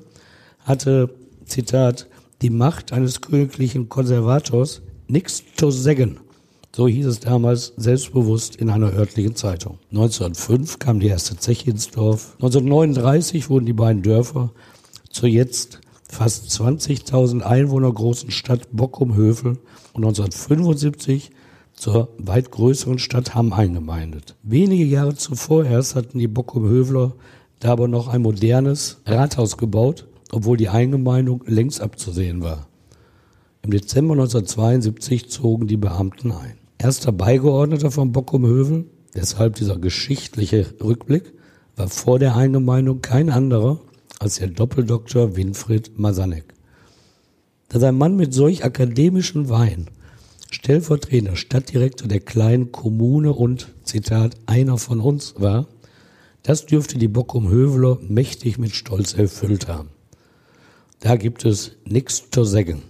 hatte, 0.65 1.11
Zitat, 1.45 2.07
die 2.43 2.51
Macht 2.51 2.93
eines 2.93 3.21
königlichen 3.21 3.89
Konservators 3.89 4.83
nichts 5.09 5.43
zu 5.57 5.71
sägen. 5.71 6.21
So 6.73 6.87
hieß 6.87 7.07
es 7.07 7.21
damals 7.21 7.73
selbstbewusst 7.77 8.55
in 8.57 8.71
einer 8.71 8.93
örtlichen 8.93 9.35
Zeitung. 9.35 9.79
1905 9.91 10.79
kam 10.79 11.01
die 11.01 11.09
erste 11.09 11.37
Zeche 11.37 11.71
ins 11.71 11.91
Dorf. 11.91 12.35
1939 12.35 13.51
wurden 13.51 13.67
die 13.67 13.73
beiden 13.73 14.03
Dörfer 14.03 14.53
zur 15.11 15.29
jetzt 15.29 15.81
fast 16.09 16.49
20.000 16.51 17.43
Einwohner 17.43 17.93
großen 17.93 18.31
Stadt 18.31 18.69
Bockum-Hövel 18.73 19.59
und 19.93 20.05
1975 20.05 21.31
zur 21.75 22.09
weit 22.19 22.51
größeren 22.51 22.99
Stadt 22.99 23.35
Hamm 23.35 23.53
eingemeindet. 23.53 24.37
Wenige 24.43 24.85
Jahre 24.85 25.17
zuvor 25.17 25.65
erst 25.65 25.97
hatten 25.97 26.19
die 26.19 26.29
Bockum-Höveler 26.29 27.15
da 27.59 27.73
aber 27.73 27.89
noch 27.89 28.09
ein 28.09 28.23
modernes 28.23 29.01
Rathaus 29.07 29.57
gebaut, 29.57 30.07
obwohl 30.33 30.57
die 30.57 30.69
Eingemeindung 30.69 31.43
längst 31.47 31.81
abzusehen 31.81 32.43
war. 32.43 32.69
Im 33.63 33.71
Dezember 33.71 34.15
1972 34.15 35.29
zogen 35.29 35.67
die 35.67 35.77
Beamten 35.77 36.33
ein. 36.33 36.57
Erster 36.79 37.13
Beigeordneter 37.13 37.91
von 37.91 38.13
Bockum-Hövel, 38.13 38.87
deshalb 39.15 39.57
dieser 39.57 39.79
geschichtliche 39.79 40.67
Rückblick, 40.83 41.35
war 41.77 41.89
vor 41.89 42.19
der 42.19 42.37
Eingemeindung 42.37 43.03
kein 43.03 43.31
anderer 43.31 43.81
als 44.19 44.37
der 44.37 44.49
Doppeldoktor 44.49 45.37
Winfried 45.37 45.99
Masanek. 45.99 46.55
Dass 47.69 47.83
ein 47.83 47.99
Mann 47.99 48.17
mit 48.17 48.33
solch 48.33 48.65
akademischem 48.65 49.49
Wein 49.49 49.87
stellvertretender 50.51 51.37
Stadtdirektor 51.37 52.09
der 52.09 52.21
kleinen 52.21 52.73
Kommune 52.73 53.33
und, 53.33 53.69
Zitat, 53.85 54.37
einer 54.47 54.79
von 54.79 55.01
uns 55.01 55.35
war, 55.39 55.69
das 56.43 56.67
dürfte 56.67 56.99
die 56.99 57.09
Bockum-Höveler 57.09 57.99
mächtig 58.09 58.59
mit 58.59 58.75
Stolz 58.75 59.15
erfüllt 59.15 59.69
haben. 59.69 59.91
Da 61.01 61.17
gibt 61.17 61.47
es 61.47 61.77
nichts 61.87 62.31
zu 62.31 62.45
sagen. 62.45 62.83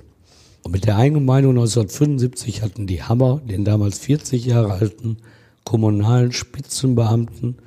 Und 0.64 0.72
mit 0.72 0.84
der 0.84 0.96
Eingemeindung 0.96 1.52
1975 1.52 2.60
hatten 2.62 2.88
die 2.88 3.02
Hammer 3.02 3.40
den 3.44 3.64
damals 3.64 4.00
40 4.00 4.46
Jahre 4.46 4.72
alten 4.72 5.18
kommunalen 5.64 6.32
Spitzenbeamten 6.32 7.58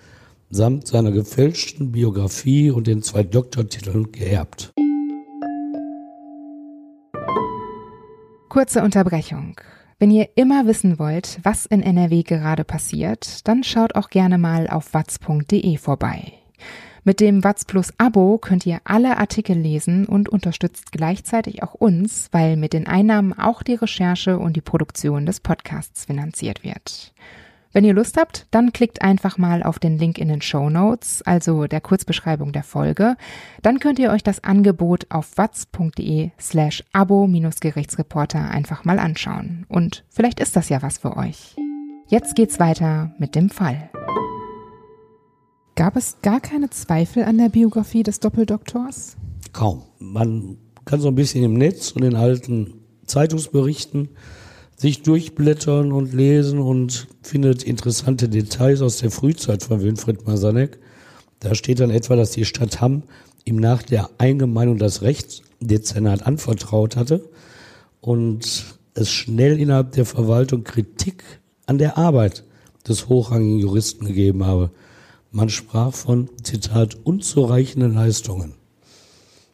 samt 0.49 0.87
seiner 0.87 1.11
gefälschten 1.11 1.93
Biografie 1.93 2.71
und 2.71 2.87
den 2.87 3.01
zwei 3.01 3.23
Doktortiteln 3.23 4.11
geerbt. 4.11 4.73
Kurze 8.49 8.83
Unterbrechung. 8.83 9.55
Wenn 9.97 10.11
ihr 10.11 10.27
immer 10.35 10.67
wissen 10.67 10.99
wollt, 10.99 11.39
was 11.43 11.65
in 11.65 11.81
NRW 11.81 12.23
gerade 12.23 12.65
passiert, 12.65 13.47
dann 13.47 13.63
schaut 13.63 13.95
auch 13.95 14.09
gerne 14.09 14.37
mal 14.37 14.67
auf 14.67 14.93
watz.de 14.93 15.77
vorbei. 15.77 16.33
Mit 17.05 17.19
dem 17.19 17.43
Watz 17.43 17.65
Plus 17.65 17.91
Abo 17.97 18.37
könnt 18.37 18.65
ihr 18.65 18.79
alle 18.85 19.17
Artikel 19.17 19.57
lesen 19.57 20.05
und 20.05 20.29
unterstützt 20.29 20.93
gleichzeitig 20.93 21.61
auch 21.61 21.73
uns, 21.73 22.29
weil 22.31 22.55
mit 22.55 22.71
den 22.71 22.87
Einnahmen 22.87 23.37
auch 23.37 23.61
die 23.61 23.75
Recherche 23.75 24.39
und 24.39 24.55
die 24.55 24.61
Produktion 24.61 25.25
des 25.25 25.41
Podcasts 25.41 26.05
finanziert 26.05 26.63
wird. 26.63 27.13
Wenn 27.73 27.83
ihr 27.83 27.93
Lust 27.93 28.17
habt, 28.17 28.45
dann 28.51 28.71
klickt 28.71 29.01
einfach 29.01 29.37
mal 29.37 29.63
auf 29.63 29.79
den 29.79 29.97
Link 29.97 30.17
in 30.17 30.29
den 30.29 30.41
Show 30.41 30.69
Notes, 30.69 31.23
also 31.23 31.65
der 31.65 31.81
Kurzbeschreibung 31.81 32.53
der 32.53 32.63
Folge. 32.63 33.17
Dann 33.63 33.79
könnt 33.79 33.99
ihr 33.99 34.11
euch 34.11 34.23
das 34.23 34.43
Angebot 34.43 35.07
auf 35.09 35.37
watz.de 35.37 36.29
slash 36.39 36.83
abo-gerichtsreporter 36.93 38.49
einfach 38.49 38.85
mal 38.85 38.99
anschauen. 38.99 39.65
Und 39.67 40.05
vielleicht 40.09 40.39
ist 40.39 40.55
das 40.55 40.69
ja 40.69 40.81
was 40.81 40.99
für 40.99 41.17
euch. 41.17 41.55
Jetzt 42.07 42.35
geht's 42.35 42.59
weiter 42.59 43.11
mit 43.17 43.33
dem 43.33 43.49
Fall. 43.49 43.89
Gab 45.75 45.95
es 45.95 46.17
gar 46.21 46.39
keine 46.39 46.69
Zweifel 46.69 47.23
an 47.23 47.39
der 47.39 47.49
Biografie 47.49 48.03
des 48.03 48.19
Doppeldoktors? 48.19 49.17
Kaum. 49.53 49.81
Man 49.97 50.57
kann 50.85 51.01
so 51.01 51.07
ein 51.07 51.15
bisschen 51.15 51.43
im 51.43 51.55
Netz 51.55 51.91
und 51.91 52.03
in 52.03 52.15
alten 52.15 52.75
Zeitungsberichten 53.07 54.09
sich 54.75 55.01
durchblättern 55.01 55.91
und 55.91 56.13
lesen 56.13 56.59
und 56.59 57.07
findet 57.23 57.63
interessante 57.63 58.29
Details 58.29 58.81
aus 58.81 58.97
der 58.97 59.09
Frühzeit 59.09 59.63
von 59.63 59.81
Winfried 59.81 60.27
Masanek. 60.27 60.77
Da 61.39 61.55
steht 61.55 61.79
dann 61.79 61.89
etwa, 61.89 62.15
dass 62.15 62.31
die 62.31 62.45
Stadt 62.45 62.79
Hamm 62.79 63.03
ihm 63.43 63.55
nach 63.55 63.81
der 63.81 64.11
Eingemeindung 64.19 64.77
das 64.77 65.01
Rechtsdezernat 65.01 66.27
anvertraut 66.27 66.95
hatte 66.95 67.27
und 67.99 68.65
es 68.93 69.09
schnell 69.09 69.59
innerhalb 69.59 69.93
der 69.93 70.05
Verwaltung 70.05 70.63
Kritik 70.63 71.23
an 71.65 71.79
der 71.79 71.97
Arbeit 71.97 72.43
des 72.87 73.09
hochrangigen 73.09 73.57
Juristen 73.57 74.05
gegeben 74.05 74.45
habe. 74.45 74.69
Man 75.35 75.49
sprach 75.49 75.95
von, 75.95 76.29
Zitat, 76.43 76.95
unzureichenden 77.03 77.95
Leistungen. 77.95 78.53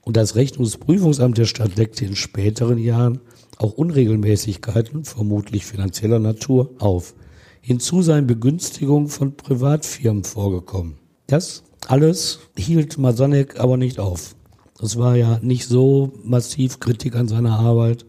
Und 0.02 0.18
das 0.18 0.36
Rechnungsprüfungsamt 0.36 1.38
der 1.38 1.46
Stadt 1.46 1.78
deckte 1.78 2.04
in 2.04 2.18
späteren 2.18 2.78
Jahren 2.78 3.22
auch 3.58 3.72
Unregelmäßigkeiten, 3.72 5.06
vermutlich 5.06 5.66
finanzieller 5.66 6.20
Natur, 6.20 6.72
auf. 6.80 7.16
Hinzu 7.62 8.02
seien 8.02 8.28
Begünstigungen 8.28 9.08
von 9.08 9.38
Privatfirmen 9.38 10.26
vorgekommen. 10.26 10.98
Das 11.28 11.64
alles 11.88 12.40
hielt 12.58 12.98
Masanek 12.98 13.58
aber 13.58 13.78
nicht 13.78 14.00
auf. 14.00 14.36
Das 14.80 14.98
war 14.98 15.16
ja 15.16 15.40
nicht 15.42 15.66
so 15.66 16.12
massiv 16.26 16.82
Kritik 16.82 17.16
an 17.16 17.30
seiner 17.30 17.58
Arbeit, 17.58 18.06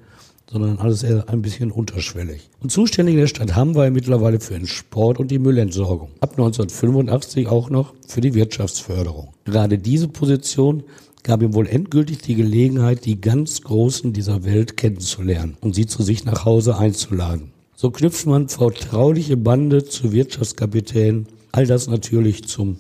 sondern 0.51 0.79
alles 0.79 1.03
eher 1.03 1.29
ein 1.29 1.43
bisschen 1.43 1.71
unterschwellig. 1.71 2.51
Und 2.61 2.73
zuständig 2.73 3.15
in 3.15 3.21
der 3.21 3.27
Stadt 3.29 3.55
Hamm 3.55 3.75
war 3.75 3.85
er 3.85 3.91
mittlerweile 3.91 4.41
für 4.41 4.55
den 4.55 4.67
Sport 4.67 5.21
und 5.21 5.31
die 5.31 5.39
Müllentsorgung. 5.39 6.11
Ab 6.21 6.33
1985 6.33 7.47
auch 7.47 7.71
noch 7.71 7.95
für 8.07 8.21
die 8.21 8.35
Wirtschaftsförderung. 8.35 9.29
Gerade 9.45 9.79
diese 9.79 10.09
Position 10.09 10.83
gab 11.23 11.43
ihm 11.43 11.55
wohl 11.55 11.69
endgültig 11.69 12.19
die 12.19 12.35
Gelegenheit, 12.35 13.05
die 13.05 13.21
ganz 13.21 13.63
Großen 13.63 14.13
dieser 14.13 14.45
Welt 14.45 14.77
kennenzulernen 14.77 15.57
und 15.61 15.75
sie 15.75 15.87
zu 15.87 16.03
sich 16.03 16.25
nach 16.25 16.45
Hause 16.45 16.77
einzuladen. 16.77 17.53
So 17.77 17.91
knüpft 17.91 18.27
man 18.27 18.49
vertrauliche 18.49 19.37
Bande 19.37 19.85
zu 19.85 20.13
Wirtschaftskapitänen, 20.13 21.27
all 21.53 21.67
das 21.67 21.87
natürlich 21.87 22.45
zum 22.45 22.77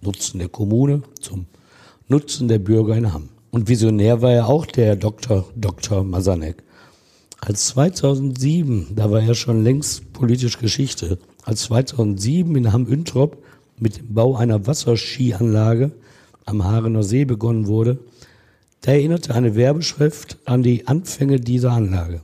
Nutzen 0.00 0.38
der 0.38 0.48
Kommune, 0.48 1.02
zum 1.20 1.46
Nutzen 2.08 2.48
der 2.48 2.58
Bürger 2.58 2.96
in 2.96 3.12
Hamm. 3.12 3.28
Und 3.50 3.68
Visionär 3.68 4.22
war 4.22 4.32
ja 4.32 4.44
auch 4.46 4.66
der 4.66 4.96
Dr. 4.96 5.44
Dr. 5.54 6.02
Masanek. 6.02 6.62
Als 7.42 7.68
2007, 7.68 8.88
da 8.94 9.10
war 9.10 9.22
er 9.22 9.34
schon 9.34 9.64
längst 9.64 10.12
politisch 10.12 10.58
Geschichte, 10.58 11.18
als 11.42 11.62
2007 11.64 12.54
in 12.54 12.72
Hamm-Üntrop 12.72 13.42
mit 13.78 13.96
dem 13.96 14.12
Bau 14.12 14.36
einer 14.36 14.66
Wasserskianlage 14.66 15.90
am 16.44 16.64
Haarener 16.64 17.02
See 17.02 17.24
begonnen 17.24 17.66
wurde, 17.66 17.98
da 18.82 18.92
erinnerte 18.92 19.34
eine 19.34 19.54
Werbeschrift 19.54 20.38
an 20.44 20.62
die 20.62 20.86
Anfänge 20.86 21.40
dieser 21.40 21.72
Anlage. 21.72 22.20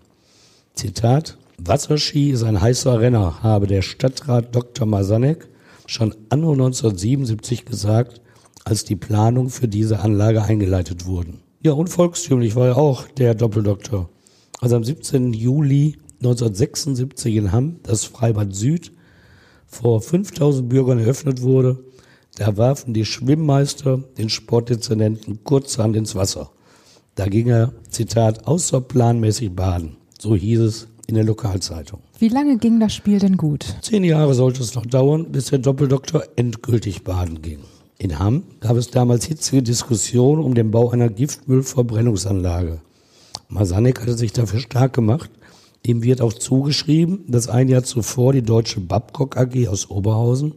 Zitat, 0.74 1.38
Wasserski 1.58 2.30
ist 2.30 2.42
ein 2.42 2.60
heißer 2.60 3.00
Renner, 3.00 3.42
habe 3.42 3.66
der 3.66 3.80
Stadtrat 3.80 4.54
Dr. 4.54 4.86
Masanek 4.86 5.48
schon 5.86 6.14
anno 6.28 6.52
1977 6.52 7.64
gesagt, 7.64 8.20
als 8.64 8.84
die 8.84 8.96
Planung 8.96 9.48
für 9.48 9.68
diese 9.68 10.00
Anlage 10.00 10.42
eingeleitet 10.42 11.06
wurden. 11.06 11.40
Ja, 11.62 11.72
und 11.72 11.88
volkstümlich 11.88 12.54
war 12.54 12.66
er 12.66 12.76
auch 12.76 13.08
der 13.08 13.34
Doppeldoktor 13.34 14.10
als 14.60 14.72
am 14.72 14.84
17. 14.84 15.32
Juli 15.32 15.96
1976 16.18 17.36
in 17.36 17.52
Hamm 17.52 17.76
das 17.82 18.04
Freibad 18.04 18.54
Süd 18.54 18.92
vor 19.66 20.00
5000 20.00 20.68
Bürgern 20.68 20.98
eröffnet 20.98 21.42
wurde, 21.42 21.78
da 22.36 22.56
warfen 22.56 22.94
die 22.94 23.04
Schwimmmeister 23.04 23.98
den 24.18 24.28
Sportdezernenten 24.28 25.42
kurzerhand 25.44 25.96
ins 25.96 26.14
Wasser. 26.14 26.50
Da 27.14 27.26
ging 27.26 27.48
er, 27.48 27.72
Zitat, 27.88 28.46
außerplanmäßig 28.46 29.52
baden. 29.52 29.96
So 30.18 30.36
hieß 30.36 30.60
es 30.60 30.88
in 31.06 31.14
der 31.14 31.24
Lokalzeitung. 31.24 32.00
Wie 32.18 32.28
lange 32.28 32.58
ging 32.58 32.78
das 32.80 32.94
Spiel 32.94 33.18
denn 33.18 33.36
gut? 33.36 33.76
Zehn 33.80 34.04
Jahre 34.04 34.34
sollte 34.34 34.62
es 34.62 34.74
noch 34.74 34.86
dauern, 34.86 35.32
bis 35.32 35.46
der 35.46 35.58
Doppeldoktor 35.58 36.24
endgültig 36.36 37.04
baden 37.04 37.40
ging. 37.40 37.60
In 37.98 38.18
Hamm 38.18 38.42
gab 38.60 38.76
es 38.76 38.90
damals 38.90 39.24
hitzige 39.24 39.62
Diskussionen 39.62 40.42
um 40.42 40.54
den 40.54 40.70
Bau 40.70 40.90
einer 40.90 41.08
Giftmüllverbrennungsanlage. 41.08 42.80
Masanek 43.48 44.00
hatte 44.00 44.16
sich 44.16 44.32
dafür 44.32 44.60
stark 44.60 44.92
gemacht. 44.92 45.30
Ihm 45.84 46.02
wird 46.02 46.20
auch 46.20 46.32
zugeschrieben, 46.32 47.24
dass 47.28 47.48
ein 47.48 47.68
Jahr 47.68 47.84
zuvor 47.84 48.32
die 48.32 48.42
deutsche 48.42 48.80
Babcock 48.80 49.36
AG 49.36 49.68
aus 49.68 49.88
Oberhausen 49.88 50.54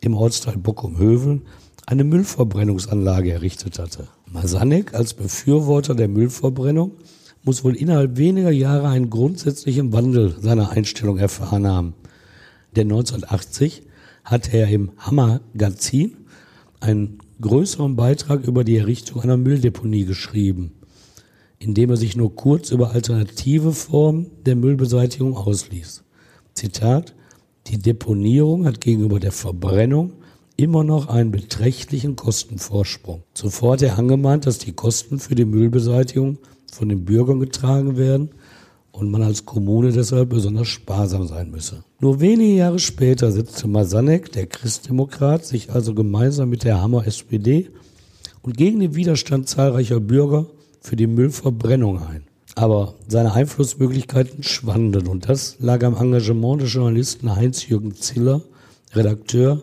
im 0.00 0.14
Ortsteil 0.14 0.56
Bockum-Hövel 0.56 1.42
eine 1.86 2.04
Müllverbrennungsanlage 2.04 3.32
errichtet 3.32 3.78
hatte. 3.78 4.08
Masanek 4.26 4.94
als 4.94 5.14
Befürworter 5.14 5.94
der 5.94 6.08
Müllverbrennung 6.08 6.92
muss 7.44 7.64
wohl 7.64 7.76
innerhalb 7.76 8.16
weniger 8.16 8.50
Jahre 8.50 8.88
einen 8.88 9.10
grundsätzlichen 9.10 9.92
Wandel 9.92 10.34
seiner 10.40 10.70
Einstellung 10.70 11.18
erfahren 11.18 11.66
haben. 11.66 11.94
Denn 12.74 12.90
1980 12.90 13.82
hatte 14.24 14.56
er 14.56 14.68
im 14.68 14.92
Hammer 14.98 15.40
Gazin 15.56 16.16
einen 16.80 17.18
größeren 17.40 17.96
Beitrag 17.96 18.44
über 18.44 18.64
die 18.64 18.76
Errichtung 18.76 19.20
einer 19.22 19.36
Mülldeponie 19.36 20.04
geschrieben, 20.04 20.72
indem 21.62 21.90
er 21.90 21.96
sich 21.96 22.16
nur 22.16 22.34
kurz 22.34 22.70
über 22.70 22.92
alternative 22.92 23.72
Formen 23.72 24.30
der 24.44 24.56
Müllbeseitigung 24.56 25.36
ausließ. 25.36 26.02
Zitat, 26.54 27.14
die 27.68 27.78
Deponierung 27.78 28.66
hat 28.66 28.80
gegenüber 28.80 29.20
der 29.20 29.32
Verbrennung 29.32 30.14
immer 30.56 30.82
noch 30.82 31.08
einen 31.08 31.30
beträchtlichen 31.30 32.16
Kostenvorsprung. 32.16 33.22
Zuvor 33.34 33.74
hat 33.74 33.82
er 33.82 33.98
angemahnt, 33.98 34.46
dass 34.46 34.58
die 34.58 34.72
Kosten 34.72 35.20
für 35.20 35.34
die 35.34 35.44
Müllbeseitigung 35.44 36.38
von 36.72 36.88
den 36.88 37.04
Bürgern 37.04 37.38
getragen 37.38 37.96
werden 37.96 38.30
und 38.90 39.10
man 39.10 39.22
als 39.22 39.46
Kommune 39.46 39.92
deshalb 39.92 40.30
besonders 40.30 40.68
sparsam 40.68 41.26
sein 41.26 41.50
müsse. 41.50 41.84
Nur 42.00 42.20
wenige 42.20 42.54
Jahre 42.54 42.78
später 42.80 43.30
setzte 43.30 43.68
Masanek, 43.68 44.32
der 44.32 44.46
Christdemokrat, 44.46 45.46
sich 45.46 45.70
also 45.70 45.94
gemeinsam 45.94 46.50
mit 46.50 46.64
der 46.64 46.82
Hammer 46.82 47.06
SPD 47.06 47.70
und 48.42 48.56
gegen 48.56 48.80
den 48.80 48.96
Widerstand 48.96 49.48
zahlreicher 49.48 50.00
Bürger 50.00 50.46
für 50.82 50.96
die 50.96 51.06
Müllverbrennung 51.06 52.02
ein. 52.02 52.24
Aber 52.54 52.94
seine 53.08 53.32
Einflussmöglichkeiten 53.32 54.42
schwanden 54.42 55.06
und 55.06 55.28
das 55.28 55.56
lag 55.58 55.82
am 55.84 55.96
Engagement 55.96 56.60
des 56.60 56.72
Journalisten 56.74 57.34
Heinz-Jürgen 57.34 57.94
Ziller, 57.94 58.42
Redakteur 58.92 59.62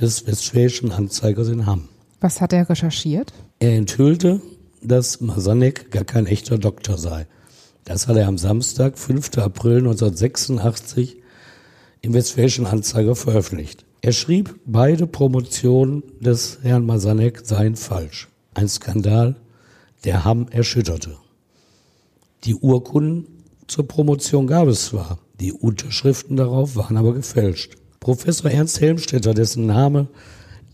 des 0.00 0.26
Westfälischen 0.26 0.92
Anzeigers 0.92 1.48
in 1.48 1.66
Hamm. 1.66 1.88
Was 2.20 2.40
hat 2.40 2.52
er 2.52 2.68
recherchiert? 2.68 3.32
Er 3.58 3.76
enthüllte, 3.76 4.40
dass 4.82 5.20
Masanek 5.20 5.90
gar 5.90 6.04
kein 6.04 6.26
echter 6.26 6.56
Doktor 6.56 6.96
sei. 6.96 7.26
Das 7.84 8.08
hat 8.08 8.16
er 8.16 8.28
am 8.28 8.38
Samstag, 8.38 8.98
5. 8.98 9.36
April 9.38 9.78
1986 9.78 11.16
im 12.02 12.14
Westfälischen 12.14 12.66
Anzeiger 12.66 13.16
veröffentlicht. 13.16 13.84
Er 14.00 14.12
schrieb, 14.12 14.58
beide 14.64 15.06
Promotionen 15.06 16.02
des 16.20 16.60
Herrn 16.62 16.86
Masanek 16.86 17.42
seien 17.44 17.76
falsch. 17.76 18.28
Ein 18.54 18.68
Skandal, 18.68 19.36
der 20.04 20.24
Hamm 20.24 20.48
erschütterte. 20.48 21.16
Die 22.44 22.54
Urkunden 22.54 23.44
zur 23.66 23.86
Promotion 23.86 24.46
gab 24.46 24.68
es 24.68 24.86
zwar, 24.86 25.18
die 25.40 25.52
Unterschriften 25.52 26.36
darauf 26.36 26.76
waren 26.76 26.96
aber 26.96 27.14
gefälscht. 27.14 27.76
Professor 28.00 28.50
Ernst 28.50 28.80
Helmstetter, 28.80 29.34
dessen 29.34 29.66
Name 29.66 30.08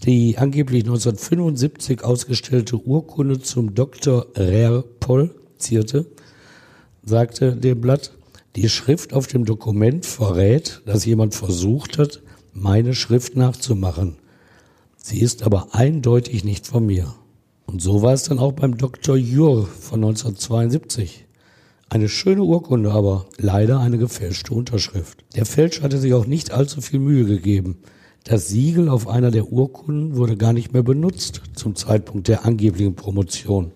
die 0.04 0.36
angeblich 0.38 0.84
1975 0.84 2.04
ausgestellte 2.04 2.76
Urkunde 2.76 3.40
zum 3.40 3.74
Dr. 3.74 4.26
Rerpol 4.36 5.34
zierte, 5.58 6.06
sagte 7.02 7.56
dem 7.56 7.80
Blatt, 7.80 8.12
die 8.56 8.68
Schrift 8.68 9.12
auf 9.12 9.26
dem 9.26 9.44
Dokument 9.44 10.06
verrät, 10.06 10.82
dass 10.86 11.04
jemand 11.04 11.34
versucht 11.34 11.98
hat, 11.98 12.22
meine 12.52 12.94
Schrift 12.94 13.36
nachzumachen. 13.36 14.16
Sie 14.96 15.20
ist 15.20 15.42
aber 15.42 15.74
eindeutig 15.74 16.44
nicht 16.44 16.66
von 16.66 16.86
mir. 16.86 17.14
Und 17.66 17.82
so 17.82 18.02
war 18.02 18.12
es 18.12 18.22
dann 18.22 18.38
auch 18.38 18.52
beim 18.52 18.78
Dr. 18.78 19.16
Jur 19.16 19.66
von 19.66 20.02
1972. 20.02 21.26
Eine 21.88 22.08
schöne 22.08 22.42
Urkunde, 22.42 22.92
aber 22.92 23.26
leider 23.38 23.80
eine 23.80 23.98
gefälschte 23.98 24.54
Unterschrift. 24.54 25.24
Der 25.34 25.46
Fälscher 25.46 25.82
hatte 25.82 25.98
sich 25.98 26.14
auch 26.14 26.26
nicht 26.26 26.52
allzu 26.52 26.80
viel 26.80 27.00
Mühe 27.00 27.24
gegeben. 27.24 27.78
Das 28.24 28.48
Siegel 28.48 28.88
auf 28.88 29.06
einer 29.06 29.30
der 29.30 29.52
Urkunden 29.52 30.16
wurde 30.16 30.36
gar 30.36 30.52
nicht 30.52 30.72
mehr 30.72 30.82
benutzt 30.82 31.42
zum 31.54 31.76
Zeitpunkt 31.76 32.26
der 32.26 32.44
angeblichen 32.44 32.96
Promotion. 32.96 33.72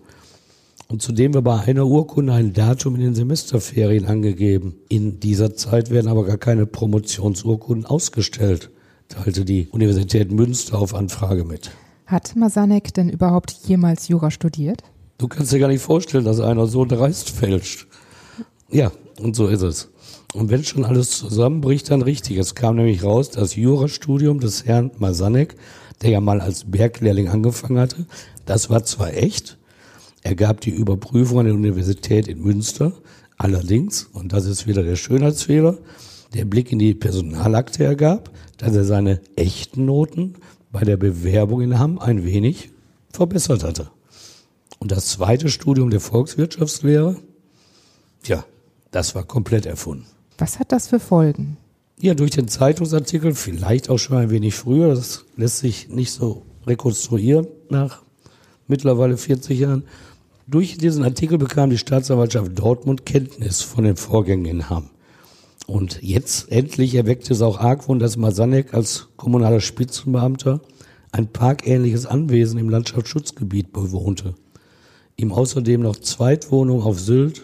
Und 0.89 1.01
zudem 1.01 1.33
war 1.33 1.41
bei 1.41 1.59
einer 1.61 1.87
Urkunde 1.87 2.33
ein 2.33 2.51
Datum 2.51 2.95
in 2.95 3.01
den 3.01 3.15
Semesterferien 3.15 4.05
angegeben. 4.07 4.75
In 4.89 5.21
dieser 5.21 5.53
Zeit 5.55 5.89
werden 5.89 6.09
aber 6.09 6.25
gar 6.25 6.37
keine 6.37 6.65
Promotionsurkunden 6.65 7.85
ausgestellt, 7.85 8.71
teilte 9.07 9.45
die 9.45 9.69
Universität 9.69 10.33
Münster 10.33 10.79
auf 10.79 10.93
Anfrage 10.93 11.45
mit. 11.45 11.71
Hat 12.11 12.35
Masanek 12.35 12.93
denn 12.93 13.07
überhaupt 13.07 13.51
jemals 13.67 14.09
Jura 14.09 14.31
studiert? 14.31 14.83
Du 15.17 15.29
kannst 15.29 15.53
dir 15.53 15.59
gar 15.59 15.69
nicht 15.69 15.81
vorstellen, 15.81 16.25
dass 16.25 16.41
einer 16.41 16.67
so 16.67 16.83
dreist 16.83 17.29
fälscht. 17.29 17.87
Ja, 18.69 18.91
und 19.21 19.33
so 19.33 19.47
ist 19.47 19.61
es. 19.61 19.87
Und 20.33 20.49
wenn 20.49 20.65
schon 20.65 20.83
alles 20.83 21.11
zusammenbricht, 21.11 21.89
dann 21.89 22.01
richtig. 22.01 22.35
Es 22.35 22.53
kam 22.53 22.75
nämlich 22.75 23.01
raus, 23.05 23.29
das 23.29 23.55
Jurastudium 23.55 24.41
des 24.41 24.65
Herrn 24.65 24.91
Masanek, 24.97 25.55
der 26.01 26.09
ja 26.09 26.19
mal 26.19 26.41
als 26.41 26.69
Berglehrling 26.69 27.29
angefangen 27.29 27.79
hatte, 27.79 28.05
das 28.45 28.69
war 28.69 28.83
zwar 28.83 29.13
echt, 29.13 29.57
er 30.21 30.35
gab 30.35 30.59
die 30.59 30.71
Überprüfung 30.71 31.39
an 31.39 31.45
der 31.45 31.55
Universität 31.55 32.27
in 32.27 32.41
Münster, 32.41 32.91
allerdings, 33.37 34.09
und 34.11 34.33
das 34.33 34.47
ist 34.47 34.67
wieder 34.67 34.83
der 34.83 34.97
Schönheitsfehler, 34.97 35.77
der 36.33 36.43
Blick 36.43 36.73
in 36.73 36.79
die 36.79 36.93
Personalakte 36.93 37.85
ergab, 37.85 38.31
dass 38.57 38.75
er 38.75 38.83
seine 38.83 39.21
echten 39.37 39.85
Noten 39.85 40.35
bei 40.71 40.81
der 40.81 40.97
Bewerbung 40.97 41.61
in 41.61 41.79
Hamm 41.79 41.99
ein 41.99 42.23
wenig 42.23 42.69
verbessert 43.11 43.63
hatte. 43.63 43.91
Und 44.79 44.91
das 44.91 45.07
zweite 45.07 45.49
Studium 45.49 45.89
der 45.89 45.99
Volkswirtschaftslehre, 45.99 47.17
tja, 48.23 48.45
das 48.89 49.15
war 49.15 49.23
komplett 49.23 49.65
erfunden. 49.65 50.05
Was 50.37 50.59
hat 50.59 50.71
das 50.71 50.87
für 50.87 50.99
Folgen? 50.99 51.57
Ja, 51.99 52.15
durch 52.15 52.31
den 52.31 52.47
Zeitungsartikel, 52.47 53.35
vielleicht 53.35 53.89
auch 53.89 53.99
schon 53.99 54.17
ein 54.17 54.31
wenig 54.31 54.55
früher, 54.55 54.95
das 54.95 55.25
lässt 55.37 55.59
sich 55.59 55.89
nicht 55.89 56.11
so 56.11 56.43
rekonstruieren 56.65 57.47
nach 57.69 58.01
mittlerweile 58.67 59.17
40 59.17 59.59
Jahren. 59.59 59.83
Durch 60.47 60.77
diesen 60.77 61.03
Artikel 61.03 61.37
bekam 61.37 61.69
die 61.69 61.77
Staatsanwaltschaft 61.77 62.57
Dortmund 62.57 63.05
Kenntnis 63.05 63.61
von 63.61 63.83
den 63.83 63.97
Vorgängen 63.97 64.45
in 64.45 64.69
Hamm. 64.69 64.89
Und 65.71 65.99
jetzt 66.01 66.51
endlich 66.51 66.95
erweckte 66.95 67.31
es 67.31 67.41
auch 67.41 67.57
Argwohn, 67.57 67.97
dass 67.97 68.17
Masanek 68.17 68.73
als 68.73 69.07
kommunaler 69.15 69.61
Spitzenbeamter 69.61 70.59
ein 71.13 71.31
parkähnliches 71.31 72.05
Anwesen 72.05 72.59
im 72.59 72.67
Landschaftsschutzgebiet 72.67 73.71
bewohnte. 73.71 74.35
Ihm 75.15 75.31
außerdem 75.31 75.79
noch 75.79 75.95
Zweitwohnungen 75.95 76.83
auf 76.83 76.99
Sylt 76.99 77.43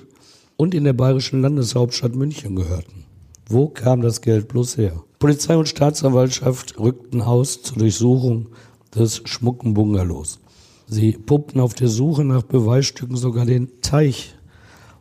und 0.58 0.76
in 0.76 0.84
der 0.84 0.92
bayerischen 0.92 1.42
Landeshauptstadt 1.42 2.16
München 2.16 2.58
gehörten. 2.58 3.06
Wo 3.48 3.70
kam 3.70 4.02
das 4.02 4.20
Geld 4.20 4.50
bloß 4.50 4.76
her? 4.76 5.02
Polizei 5.20 5.56
und 5.56 5.70
Staatsanwaltschaft 5.70 6.78
rückten 6.78 7.22
aus 7.22 7.62
zur 7.62 7.78
Durchsuchung 7.78 8.50
des 8.94 9.22
schmucken 9.24 9.74
Bungalows. 9.74 10.40
Sie 10.86 11.14
pumpten 11.14 11.62
auf 11.62 11.76
der 11.76 11.88
Suche 11.88 12.26
nach 12.26 12.44
Beweisstücken 12.44 13.16
sogar 13.16 13.46
den 13.46 13.80
Teich 13.82 14.37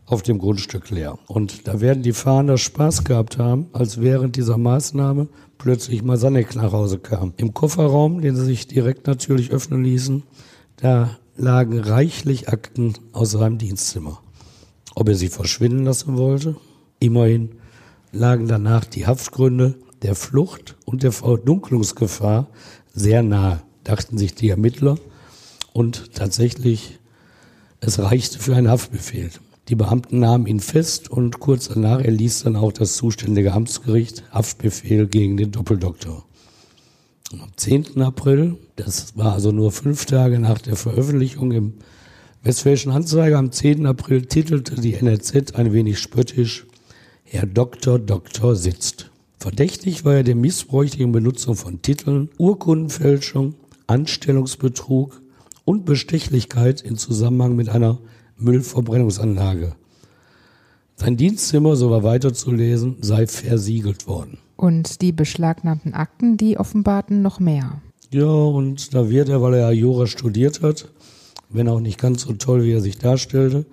auf 0.07 0.23
dem 0.23 0.39
Grundstück 0.39 0.91
leer. 0.91 1.19
Und 1.27 1.67
da 1.67 1.81
werden 1.81 2.03
die 2.03 2.13
Fahnder 2.13 2.59
Spaß 2.59 3.05
gehabt 3.05 3.39
haben, 3.39 3.67
als 3.73 4.01
während 4.01 4.37
dieser 4.37 4.57
Maßnahme 4.57 5.29
plötzlich 5.59 6.03
Masanek 6.03 6.55
nach 6.55 6.73
Hause 6.73 6.99
kam. 6.99 7.33
Im 7.37 7.53
Kofferraum, 7.55 8.21
den 8.21 8.37
sie 8.37 8.45
sich 8.45 8.67
direkt 8.67 9.07
natürlich 9.07 9.51
öffnen 9.51 9.83
ließen, 9.83 10.23
da 10.77 11.11
lagen 11.37 11.81
reichlich 11.81 12.49
Akten 12.49 12.95
aus 13.13 13.33
seinem 13.33 13.59
Dienstzimmer 13.59 14.21
ob 14.97 15.11
er 15.11 15.15
sie 15.15 15.29
verschwinden 15.29 15.85
lassen 15.85 16.17
wollte. 16.17 16.57
Immerhin 16.99 17.51
lagen 18.11 18.49
danach 18.49 18.87
die 18.87 19.07
Haftgründe 19.07 19.77
der 20.03 20.17
Flucht 20.17 20.75
und 20.87 21.03
der 21.03 21.13
Verdunklungsgefahr 21.13 22.49
sehr 22.93 23.23
nahe, 23.23 23.63
dachten 23.85 24.19
sich 24.19 24.35
die 24.35 24.49
Ermittler. 24.49 24.97
Und 25.73 26.15
tatsächlich, 26.15 26.99
es 27.81 27.99
reichte 27.99 28.39
für 28.39 28.57
einen 28.57 28.71
Haftbefehl. 28.71 29.31
Die 29.69 29.75
Beamten 29.75 30.21
nahmen 30.21 30.47
ihn 30.47 30.61
fest 30.61 31.11
und 31.11 31.41
kurz 31.41 31.69
danach 31.69 32.01
erließ 32.01 32.45
dann 32.45 32.55
auch 32.55 32.73
das 32.73 32.95
zuständige 32.95 33.53
Amtsgericht 33.53 34.23
Haftbefehl 34.31 35.09
gegen 35.09 35.37
den 35.37 35.51
Doppeldoktor. 35.51 36.25
Und 37.33 37.41
am 37.41 37.51
10. 37.57 38.01
April, 38.01 38.59
das 38.77 39.17
war 39.17 39.33
also 39.33 39.51
nur 39.51 39.73
fünf 39.73 40.07
Tage 40.07 40.39
nach 40.39 40.61
der 40.61 40.77
Veröffentlichung 40.77 41.51
im 41.51 41.75
Westfälischen 42.45 42.93
Anzeiger 42.93 43.39
am 43.39 43.51
10. 43.51 43.87
April 43.87 44.27
titelte 44.27 44.81
die 44.81 44.95
NRZ 44.95 45.57
ein 45.57 45.73
wenig 45.73 45.99
spöttisch, 45.99 46.67
Herr 47.25 47.47
Doktor 47.47 47.99
Doktor 47.99 48.55
sitzt. 48.55 49.11
Verdächtig 49.41 50.05
war 50.05 50.15
er 50.15 50.23
der 50.23 50.37
missbräuchlichen 50.37 51.11
Benutzung 51.11 51.57
von 51.57 51.83
Titeln, 51.83 52.31
Urkundenfälschung, 52.39 53.57
Anstellungsbetrug 53.89 55.21
und 55.65 55.85
Bestechlichkeit 55.85 56.83
in 56.83 56.97
Zusammenhang 56.97 57.57
mit 57.57 57.69
einer 57.69 57.99
Müllverbrennungsanlage. 58.39 59.73
Sein 60.97 61.17
Dienstzimmer, 61.17 61.77
so 61.77 61.91
war 61.91 62.03
weiterzulesen, 62.03 62.97
sei 63.01 63.27
versiegelt 63.27 64.07
worden. 64.07 64.39
Und 64.57 65.03
die 65.03 65.13
beschlagnahmten 65.13 65.93
Akten, 65.93 66.37
die 66.37 66.59
offenbarten 66.59 67.21
noch 67.21 67.39
mehr. 67.39 67.83
Ja, 68.11 68.25
und 68.25 68.95
da 68.95 69.11
wird 69.11 69.29
er, 69.29 69.43
weil 69.43 69.55
er 69.55 69.61
ja 69.61 69.71
Jura 69.73 70.07
studiert 70.07 70.63
hat, 70.63 70.89
wenn 71.51 71.69
auch 71.69 71.81
nicht 71.81 71.99
ganz 71.99 72.23
so 72.23 72.33
toll, 72.33 72.65
wie 72.65 72.73
er 72.73 72.81
sich 72.81 72.99
darstellte, 72.99 73.67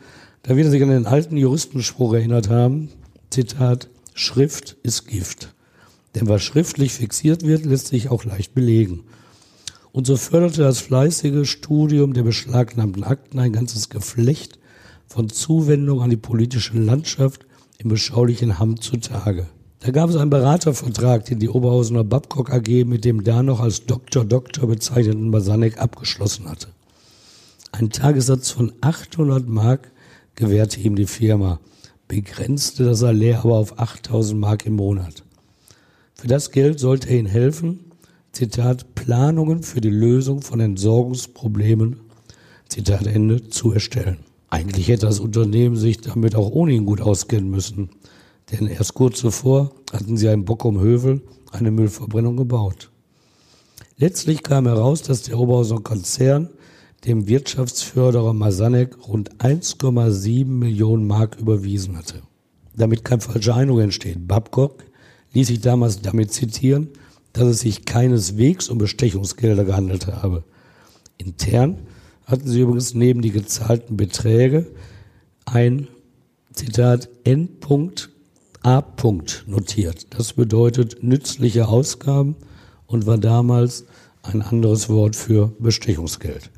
da 0.44 0.58
wird 0.58 0.66
er 0.66 0.72
sich 0.72 0.84
an 0.84 0.90
den 0.90 1.06
alten 1.06 1.38
Juristenspruch 1.38 2.14
erinnert 2.14 2.50
haben, 2.50 2.90
Zitat, 3.30 3.90
Schrift 4.14 4.76
ist 4.84 5.08
Gift. 5.08 5.54
Denn 6.16 6.28
was 6.28 6.44
schriftlich 6.44 6.94
fixiert 6.94 7.44
wird, 7.44 7.66
lässt 7.66 7.88
sich 7.88 8.10
auch 8.10 8.26
leicht 8.26 8.54
belegen. 8.54 9.04
Und 9.94 10.08
so 10.08 10.18
förderte 10.18 10.64
das 10.64 10.80
fleißige 10.80 11.48
Studium 11.48 12.14
der 12.14 12.24
beschlagnahmten 12.24 13.04
Akten 13.04 13.38
ein 13.38 13.54
ganzes 13.54 13.90
Geflecht 13.90 14.58
von 15.06 15.30
Zuwendung 15.30 16.02
an 16.02 16.10
die 16.10 16.18
politische 16.18 16.80
Landschaft 16.80 17.46
im 17.78 17.90
beschaulichen 17.90 18.58
Hamm 18.58 18.82
zutage. 18.82 19.46
Da 19.82 19.92
gab 19.92 20.10
es 20.10 20.16
einen 20.16 20.32
Beratervertrag, 20.32 21.26
den 21.26 21.38
die 21.38 21.50
Oberhausener 21.50 22.04
Babcock 22.04 22.52
AG 22.52 22.86
mit 22.86 23.06
dem 23.06 23.24
da 23.24 23.44
noch 23.44 23.60
als 23.60 23.86
Doktor 23.86 24.26
Doktor 24.26 24.68
bezeichneten 24.68 25.30
Basanek 25.30 25.80
abgeschlossen 25.80 26.50
hatte. 26.50 26.70
Ein 27.72 27.92
Tagessatz 27.92 28.50
von 28.50 28.74
800 28.82 29.48
Mark 29.48 29.92
gewährte 30.34 30.80
ihm 30.80 30.96
die 30.96 31.06
Firma, 31.06 31.60
begrenzte 32.08 32.84
das 32.84 33.00
Salär 33.00 33.42
aber 33.44 33.58
auf 33.58 33.78
8000 33.78 34.40
Mark 34.40 34.66
im 34.66 34.76
Monat. 34.76 35.24
Für 36.16 36.28
das 36.28 36.50
Geld 36.50 36.80
sollte 36.80 37.10
er 37.10 37.20
ihnen 37.20 37.28
helfen, 37.28 37.93
Zitat, 38.34 38.96
Planungen 38.96 39.62
für 39.62 39.80
die 39.80 39.92
Lösung 39.92 40.42
von 40.42 40.60
Entsorgungsproblemen, 40.60 42.00
Zitat 42.68 43.06
Ende, 43.06 43.48
zu 43.48 43.72
erstellen. 43.72 44.18
Eigentlich 44.50 44.88
hätte 44.88 45.06
das 45.06 45.20
Unternehmen 45.20 45.76
sich 45.76 46.02
damit 46.02 46.36
auch 46.36 46.50
ohne 46.50 46.74
ihn 46.74 46.88
gut 46.88 47.00
auskennen 47.00 47.52
müssen, 47.52 47.92
denn 48.52 48.66
erst 48.66 48.96
kurz 48.96 49.20
zuvor 49.20 49.72
hatten 49.92 50.18
sie 50.18 50.30
einen 50.30 50.46
Bock 50.46 50.66
um 50.66 50.80
Hövel 50.80 51.22
eine 51.52 51.70
Müllverbrennung 51.70 52.36
gebaut. 52.36 52.90
Letztlich 53.98 54.42
kam 54.42 54.66
heraus, 54.66 55.04
dass 55.04 55.22
der 55.22 55.38
Oberhauser 55.38 55.82
Konzern 55.82 56.50
dem 57.06 57.28
Wirtschaftsförderer 57.28 58.34
Masanek 58.34 59.08
rund 59.08 59.36
1,7 59.36 60.46
Millionen 60.46 61.06
Mark 61.06 61.40
überwiesen 61.40 61.98
hatte. 61.98 62.24
Damit 62.76 63.06
kein 63.06 63.22
falscher 63.22 63.56
Eindruck 63.56 63.82
entsteht. 63.82 64.28
Babcock 64.28 64.84
ließ 65.34 65.48
sich 65.48 65.62
damals 65.62 66.02
damit 66.02 66.32
zitieren, 66.32 66.90
dass 67.34 67.48
es 67.48 67.60
sich 67.60 67.86
keineswegs 67.86 68.70
um 68.70 68.78
Bestechungsgelder 68.78 69.66
gehandelt 69.66 70.08
habe. 70.08 70.44
Intern 71.18 71.80
hatten 72.26 72.48
sie 72.48 72.62
übrigens 72.62 72.94
neben 72.94 73.22
die 73.22 73.32
gezahlten 73.32 73.98
Beträge 73.98 74.68
ein 75.46 75.88
Zitat 76.54 77.10
N.A. 77.24 78.84
notiert. 79.48 80.08
Das 80.12 80.34
bedeutet 80.34 81.04
nützliche 81.04 81.68
Ausgaben 81.68 82.36
und 82.86 83.06
war 83.06 83.18
damals 83.18 83.86
ein 84.22 84.42
anderes 84.42 84.88
Wort 84.88 85.16
für 85.16 85.52
Bestechungsgeld. 85.60 86.50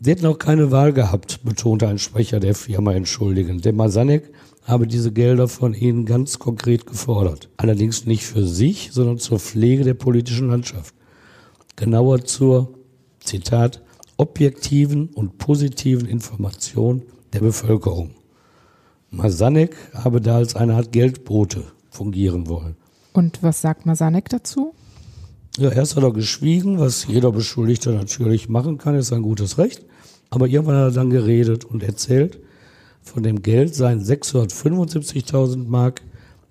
Sie 0.00 0.10
hätten 0.10 0.26
auch 0.26 0.38
keine 0.38 0.70
Wahl 0.70 0.92
gehabt, 0.92 1.40
betonte 1.44 1.88
ein 1.88 1.98
Sprecher 1.98 2.40
der 2.40 2.54
Firma 2.54 2.92
entschuldigend. 2.92 3.64
Der 3.64 3.72
Masanek 3.72 4.30
habe 4.66 4.86
diese 4.88 5.12
Gelder 5.12 5.46
von 5.46 5.74
ihnen 5.74 6.04
ganz 6.04 6.38
konkret 6.38 6.86
gefordert. 6.86 7.48
Allerdings 7.56 8.04
nicht 8.04 8.24
für 8.24 8.44
sich, 8.44 8.90
sondern 8.92 9.18
zur 9.18 9.38
Pflege 9.38 9.84
der 9.84 9.94
politischen 9.94 10.48
Landschaft. 10.48 10.94
Genauer 11.76 12.24
zur, 12.24 12.74
Zitat, 13.20 13.82
objektiven 14.16 15.08
und 15.08 15.38
positiven 15.38 16.08
Information 16.08 17.02
der 17.32 17.40
Bevölkerung. 17.40 18.10
Masanek 19.10 19.76
habe 19.94 20.20
da 20.20 20.36
als 20.36 20.56
eine 20.56 20.74
Art 20.74 20.90
Geldbote 20.90 21.62
fungieren 21.90 22.48
wollen. 22.48 22.76
Und 23.12 23.42
was 23.42 23.60
sagt 23.60 23.86
Masanek 23.86 24.28
dazu? 24.28 24.74
Ja, 25.58 25.70
erst 25.70 25.96
hat 25.96 26.02
er 26.02 26.12
geschwiegen, 26.12 26.78
was 26.80 27.06
jeder 27.06 27.30
Beschuldigte 27.32 27.92
natürlich 27.92 28.48
machen 28.48 28.78
kann, 28.78 28.94
ist 28.94 29.12
ein 29.12 29.22
gutes 29.22 29.58
Recht. 29.58 29.86
Aber 30.28 30.48
irgendwann 30.48 30.76
hat 30.76 30.88
er 30.88 30.90
dann 30.90 31.10
geredet 31.10 31.64
und 31.64 31.82
erzählt, 31.82 32.40
von 33.06 33.22
dem 33.22 33.42
Geld 33.42 33.74
seien 33.74 34.02
675.000 34.02 35.66
Mark 35.68 36.02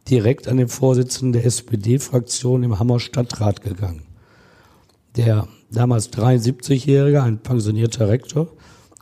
direkt 0.09 0.47
an 0.47 0.57
den 0.57 0.67
Vorsitzenden 0.67 1.33
der 1.33 1.45
SPD-Fraktion 1.45 2.63
im 2.63 2.79
Hammer 2.79 2.99
Stadtrat 2.99 3.61
gegangen. 3.61 4.03
Der 5.15 5.47
damals 5.71 6.11
73-Jährige, 6.11 7.21
ein 7.21 7.39
pensionierter 7.39 8.07
Rektor, 8.07 8.53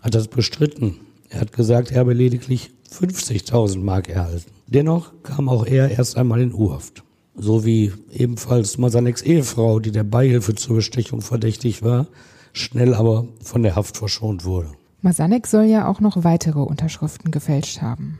hat 0.01 0.15
das 0.15 0.27
bestritten. 0.27 0.99
Er 1.29 1.41
hat 1.41 1.53
gesagt, 1.53 1.91
er 1.91 1.99
habe 1.99 2.13
lediglich 2.13 2.71
50.000 2.91 3.79
Mark 3.79 4.09
erhalten. 4.09 4.51
Dennoch 4.67 5.11
kam 5.23 5.49
auch 5.49 5.65
er 5.65 5.91
erst 5.91 6.17
einmal 6.17 6.41
in 6.41 6.53
U-Haft. 6.53 7.03
So 7.35 7.65
wie 7.65 7.93
ebenfalls 8.11 8.77
Masaneks 8.77 9.21
Ehefrau, 9.21 9.79
die 9.79 9.91
der 9.91 10.03
Beihilfe 10.03 10.55
zur 10.55 10.77
Bestechung 10.77 11.21
verdächtig 11.21 11.81
war, 11.81 12.07
schnell 12.51 12.93
aber 12.93 13.27
von 13.43 13.63
der 13.63 13.75
Haft 13.75 13.97
verschont 13.97 14.45
wurde. 14.45 14.69
Masanek 15.03 15.47
soll 15.47 15.65
ja 15.65 15.87
auch 15.87 15.99
noch 15.99 16.23
weitere 16.23 16.59
Unterschriften 16.59 17.29
gefälscht 17.29 17.81
haben. 17.81 18.19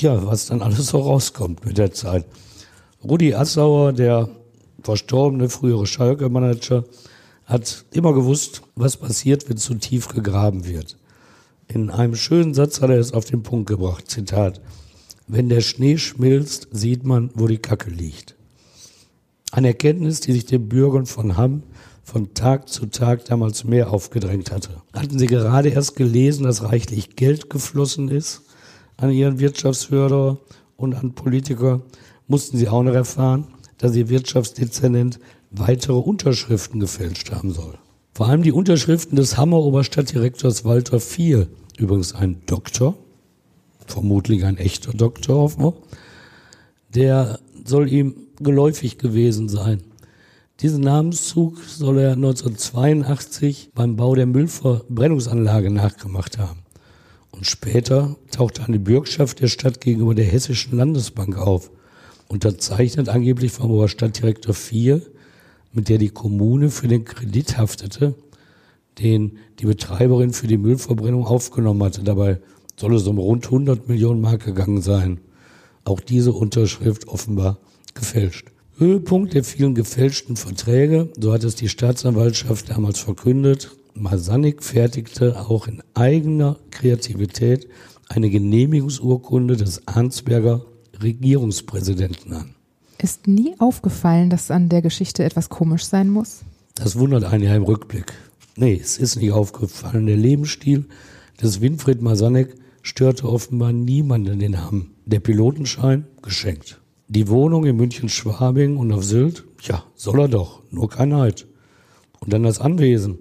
Ja, 0.00 0.26
was 0.26 0.46
dann 0.46 0.60
alles 0.60 0.88
so 0.88 0.98
rauskommt 0.98 1.64
mit 1.64 1.78
der 1.78 1.92
Zeit. 1.92 2.26
Rudi 3.04 3.34
Assauer, 3.34 3.92
der 3.92 4.28
verstorbene 4.82 5.48
frühere 5.48 5.86
Schalke-Manager, 5.86 6.84
hat 7.44 7.84
immer 7.92 8.12
gewusst, 8.14 8.62
was 8.74 8.96
passiert, 8.96 9.48
wenn 9.48 9.58
zu 9.58 9.74
tief 9.74 10.08
gegraben 10.08 10.66
wird. 10.66 10.96
In 11.68 11.88
einem 11.90 12.16
schönen 12.16 12.52
Satz 12.52 12.80
hat 12.80 12.90
er 12.90 12.98
es 12.98 13.12
auf 13.12 13.24
den 13.24 13.44
Punkt 13.44 13.68
gebracht, 13.68 14.10
Zitat, 14.10 14.60
wenn 15.28 15.48
der 15.48 15.60
Schnee 15.60 15.98
schmilzt, 15.98 16.66
sieht 16.72 17.04
man, 17.04 17.30
wo 17.34 17.46
die 17.46 17.58
Kacke 17.58 17.90
liegt. 17.90 18.34
Eine 19.52 19.68
Erkenntnis, 19.68 20.18
die 20.18 20.32
sich 20.32 20.46
den 20.46 20.68
Bürgern 20.68 21.06
von 21.06 21.36
Hamm 21.36 21.62
von 22.02 22.34
Tag 22.34 22.68
zu 22.68 22.86
Tag 22.86 23.24
damals 23.24 23.64
mehr 23.64 23.90
aufgedrängt 23.90 24.50
hatte. 24.50 24.82
Hatten 24.92 25.18
Sie 25.18 25.26
gerade 25.26 25.68
erst 25.68 25.96
gelesen, 25.96 26.44
dass 26.44 26.64
reichlich 26.64 27.16
Geld 27.16 27.50
geflossen 27.50 28.08
ist 28.08 28.42
an 28.96 29.10
Ihren 29.10 29.38
Wirtschaftsförderer 29.38 30.38
und 30.76 30.94
an 30.94 31.14
Politiker, 31.14 31.82
mussten 32.26 32.56
Sie 32.56 32.68
auch 32.68 32.82
noch 32.82 32.94
erfahren, 32.94 33.46
dass 33.78 33.96
Ihr 33.96 34.08
Wirtschaftsdezernent 34.08 35.18
weitere 35.50 35.96
Unterschriften 35.96 36.80
gefälscht 36.80 37.30
haben 37.30 37.52
soll. 37.52 37.78
Vor 38.14 38.26
allem 38.26 38.42
die 38.42 38.52
Unterschriften 38.52 39.16
des 39.16 39.36
Hammer 39.36 39.58
Oberstadtdirektors 39.58 40.64
Walter 40.64 41.00
Vier, 41.00 41.48
übrigens 41.78 42.14
ein 42.14 42.42
Doktor, 42.46 42.96
vermutlich 43.86 44.44
ein 44.44 44.58
echter 44.58 44.92
Doktor 44.92 45.36
offenbar, 45.36 45.74
der 46.94 47.38
soll 47.64 47.90
ihm 47.90 48.14
geläufig 48.38 48.98
gewesen 48.98 49.48
sein. 49.48 49.82
Diesen 50.60 50.82
Namenszug 50.82 51.58
soll 51.58 51.98
er 51.98 52.12
1982 52.12 53.70
beim 53.74 53.96
Bau 53.96 54.14
der 54.14 54.26
Müllverbrennungsanlage 54.26 55.70
nachgemacht 55.70 56.38
haben. 56.38 56.60
Und 57.32 57.46
später 57.46 58.16
tauchte 58.30 58.62
eine 58.64 58.78
Bürgschaft 58.78 59.40
der 59.40 59.48
Stadt 59.48 59.80
gegenüber 59.80 60.14
der 60.14 60.26
Hessischen 60.26 60.76
Landesbank 60.76 61.36
auf, 61.36 61.70
unterzeichnet 62.28 63.08
angeblich 63.08 63.50
vom 63.50 63.70
Oberstadtdirektor 63.70 64.54
4, 64.54 65.02
mit 65.72 65.88
der 65.88 65.98
die 65.98 66.10
Kommune 66.10 66.70
für 66.70 66.86
den 66.86 67.04
Kredit 67.04 67.56
haftete, 67.56 68.14
den 69.00 69.38
die 69.58 69.66
Betreiberin 69.66 70.32
für 70.32 70.46
die 70.46 70.58
Müllverbrennung 70.58 71.26
aufgenommen 71.26 71.82
hatte. 71.82 72.04
Dabei 72.04 72.40
soll 72.78 72.94
es 72.94 73.06
um 73.06 73.18
rund 73.18 73.46
100 73.46 73.88
Millionen 73.88 74.20
Mark 74.20 74.44
gegangen 74.44 74.82
sein. 74.82 75.20
Auch 75.84 76.00
diese 76.00 76.32
Unterschrift 76.32 77.08
offenbar 77.08 77.58
gefälscht. 77.94 78.51
Höhepunkt 78.78 79.34
der 79.34 79.44
vielen 79.44 79.74
gefälschten 79.74 80.36
Verträge, 80.36 81.10
so 81.18 81.32
hat 81.32 81.44
es 81.44 81.54
die 81.54 81.68
Staatsanwaltschaft 81.68 82.70
damals 82.70 82.98
verkündet, 82.98 83.70
Masanik 83.94 84.62
fertigte 84.62 85.38
auch 85.48 85.68
in 85.68 85.82
eigener 85.94 86.56
Kreativität 86.70 87.68
eine 88.08 88.30
Genehmigungsurkunde 88.30 89.56
des 89.56 89.86
Arnsberger 89.86 90.64
Regierungspräsidenten 91.02 92.32
an. 92.32 92.54
Ist 92.98 93.26
nie 93.26 93.54
aufgefallen, 93.58 94.30
dass 94.30 94.50
an 94.50 94.68
der 94.68 94.80
Geschichte 94.80 95.24
etwas 95.24 95.48
komisch 95.48 95.84
sein 95.84 96.08
muss? 96.08 96.40
Das 96.74 96.98
wundert 96.98 97.24
einen 97.24 97.44
ja 97.44 97.54
im 97.54 97.64
Rückblick. 97.64 98.12
Nee, 98.56 98.78
es 98.82 98.98
ist 98.98 99.16
nicht 99.16 99.32
aufgefallen. 99.32 100.06
Der 100.06 100.16
Lebensstil 100.16 100.86
des 101.42 101.60
Winfried 101.60 102.00
Masanek 102.00 102.54
störte 102.82 103.28
offenbar 103.28 103.72
niemanden 103.72 104.38
den 104.38 104.62
Hamm. 104.64 104.90
Der 105.04 105.20
Pilotenschein 105.20 106.06
geschenkt. 106.22 106.81
Die 107.14 107.28
Wohnung 107.28 107.66
in 107.66 107.76
München-Schwabing 107.76 108.78
und 108.78 108.90
auf 108.90 109.04
Sylt, 109.04 109.44
ja, 109.60 109.84
soll 109.94 110.18
er 110.20 110.28
doch, 110.28 110.62
nur 110.70 110.88
kein 110.88 111.10
Neid. 111.10 111.46
Und 112.20 112.32
dann 112.32 112.42
das 112.42 112.58
Anwesen. 112.58 113.18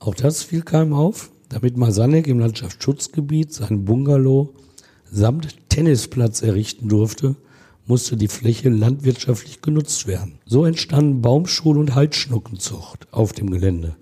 Auch 0.00 0.16
das 0.16 0.42
fiel 0.42 0.62
keinem 0.62 0.92
auf, 0.92 1.30
damit 1.48 1.76
Masanek 1.76 2.26
im 2.26 2.40
Landschaftsschutzgebiet 2.40 3.52
seinen 3.52 3.84
Bungalow 3.84 4.54
samt 5.04 5.54
Tennisplatz 5.68 6.42
errichten 6.42 6.88
durfte, 6.88 7.36
musste 7.86 8.16
die 8.16 8.26
Fläche 8.26 8.70
landwirtschaftlich 8.70 9.62
genutzt 9.62 10.08
werden. 10.08 10.40
So 10.44 10.64
entstanden 10.64 11.22
Baumschul- 11.22 11.78
und 11.78 11.94
Heidschnuckenzucht 11.94 13.06
auf 13.12 13.32
dem 13.32 13.50
Gelände. 13.50 13.94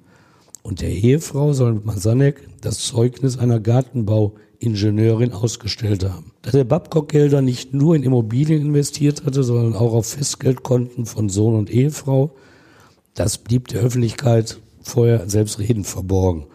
Und 0.62 0.81
der 0.81 0.88
Ehefrau 0.88 1.53
soll 1.53 1.75
Masanek 1.75 2.49
das 2.62 2.79
Zeugnis 2.79 3.37
einer 3.37 3.61
Gartenbau 3.61 4.37
Ingenieurin 4.64 5.33
ausgestellt 5.33 6.05
haben. 6.05 6.33
Dass 6.42 6.55
er 6.55 6.64
Babcock 6.64 7.09
Gelder 7.09 7.42
nicht 7.42 7.74
nur 7.74 7.94
in 7.94 8.03
Immobilien 8.03 8.62
investiert 8.62 9.24
hatte, 9.24 9.42
sondern 9.42 9.74
auch 9.74 9.92
auf 9.92 10.07
Festgeldkonten 10.07 11.07
von 11.07 11.29
Sohn 11.29 11.55
und 11.55 11.70
Ehefrau, 11.70 12.35
das 13.14 13.38
blieb 13.38 13.68
der 13.68 13.83
Öffentlichkeit 13.83 14.61
vorher 14.83 15.29
selbstredend 15.29 15.87
verborgen. 15.87 16.46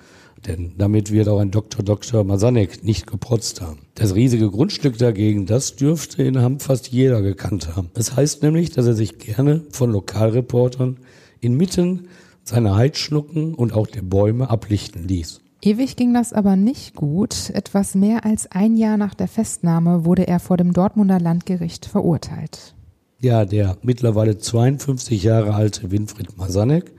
Denn 0.47 0.73
damit 0.77 1.11
wird 1.11 1.27
auch 1.27 1.39
ein 1.39 1.51
Dr. 1.51 1.83
Dr. 1.83 2.23
Masanek 2.23 2.83
nicht 2.83 3.07
geprotzt 3.07 3.61
haben. 3.61 3.79
Das 3.95 4.15
riesige 4.15 4.49
Grundstück 4.49 4.97
dagegen, 4.97 5.45
das 5.45 5.75
dürfte 5.75 6.23
in 6.23 6.41
Hamm 6.41 6.59
fast 6.59 6.89
jeder 6.89 7.21
gekannt 7.21 7.75
haben. 7.75 7.89
Das 7.93 8.15
heißt 8.15 8.41
nämlich, 8.43 8.71
dass 8.71 8.85
er 8.85 8.93
sich 8.93 9.17
gerne 9.17 9.63
von 9.71 9.91
Lokalreportern 9.91 10.97
inmitten 11.41 12.07
seiner 12.43 12.75
Heidschnucken 12.75 13.53
und 13.53 13.73
auch 13.73 13.87
der 13.87 14.01
Bäume 14.01 14.49
ablichten 14.49 15.07
ließ. 15.07 15.41
Ewig 15.61 15.97
ging 15.97 16.13
das 16.13 16.31
aber 16.31 16.55
nicht 16.55 16.95
gut. 16.95 17.49
Etwas 17.49 17.93
mehr 17.93 18.23
als 18.23 18.49
ein 18.49 18.77
Jahr 18.77 18.95
nach 18.95 19.13
der 19.13 19.27
Festnahme 19.27 20.05
wurde 20.05 20.25
er 20.25 20.39
vor 20.39 20.55
dem 20.55 20.71
Dortmunder 20.71 21.19
Landgericht 21.19 21.85
verurteilt. 21.85 22.75
Ja, 23.19 23.43
der 23.43 23.77
mittlerweile 23.81 24.37
52 24.37 25.21
Jahre 25.21 25.53
alte 25.53 25.91
Winfried 25.91 26.37
Masanek 26.37 26.93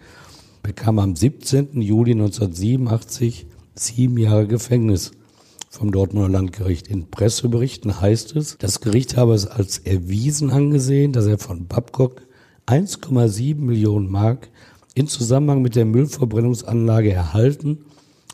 bekam 0.62 0.98
am 0.98 1.16
17. 1.16 1.80
Juli 1.80 2.12
1987 2.12 3.46
sieben 3.74 4.18
Jahre 4.18 4.46
Gefängnis 4.46 5.12
vom 5.70 5.90
Dortmunder 5.90 6.28
Landgericht. 6.28 6.86
In 6.88 7.10
Presseberichten 7.10 8.02
heißt 8.02 8.36
es, 8.36 8.58
das 8.58 8.82
Gericht 8.82 9.16
habe 9.16 9.32
es 9.32 9.46
als 9.46 9.78
erwiesen 9.78 10.50
angesehen, 10.50 11.12
dass 11.12 11.24
er 11.24 11.38
von 11.38 11.66
Babcock 11.66 12.20
1,7 12.66 13.56
Millionen 13.56 14.10
Mark 14.10 14.50
in 14.94 15.06
Zusammenhang 15.06 15.62
mit 15.62 15.76
der 15.76 15.86
Müllverbrennungsanlage 15.86 17.10
erhalten 17.10 17.86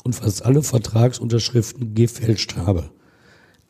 und 0.06 0.14
fast 0.14 0.46
alle 0.46 0.62
Vertragsunterschriften 0.62 1.94
gefälscht 1.94 2.56
habe. 2.56 2.90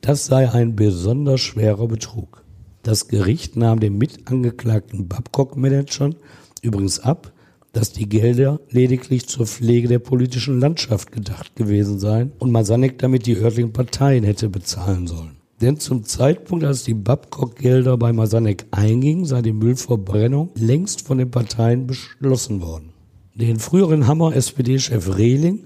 Das 0.03 0.27
sei 0.27 0.49
ein 0.51 0.77
besonders 0.77 1.41
schwerer 1.41 1.89
Betrug. 1.89 2.45
Das 2.83 3.09
Gericht 3.09 3.57
nahm 3.57 3.81
dem 3.81 3.99
mitangeklagten 3.99 5.09
Babcock-Managern 5.09 6.15
übrigens 6.63 7.01
ab, 7.01 7.33
dass 7.73 7.93
die 7.93 8.09
Gelder 8.09 8.61
lediglich 8.71 9.27
zur 9.27 9.47
Pflege 9.47 9.89
der 9.89 9.99
politischen 9.99 10.61
Landschaft 10.61 11.11
gedacht 11.11 11.57
gewesen 11.57 11.99
seien 11.99 12.33
und 12.39 12.53
Masanek 12.53 12.99
damit 12.99 13.27
die 13.27 13.37
örtlichen 13.37 13.73
Parteien 13.73 14.23
hätte 14.23 14.49
bezahlen 14.49 15.07
sollen. 15.07 15.37
Denn 15.61 15.81
zum 15.81 16.05
Zeitpunkt, 16.05 16.65
als 16.65 16.85
die 16.85 16.95
Babcock-Gelder 16.95 17.97
bei 17.97 18.13
Masanek 18.13 18.67
eingingen, 18.71 19.25
sei 19.25 19.41
die 19.41 19.53
Müllverbrennung 19.53 20.51
längst 20.55 21.07
von 21.07 21.17
den 21.17 21.31
Parteien 21.31 21.87
beschlossen 21.87 22.61
worden. 22.61 22.91
Den 23.35 23.59
früheren 23.59 24.07
Hammer-SPD-Chef 24.07 25.17
Rehling 25.17 25.65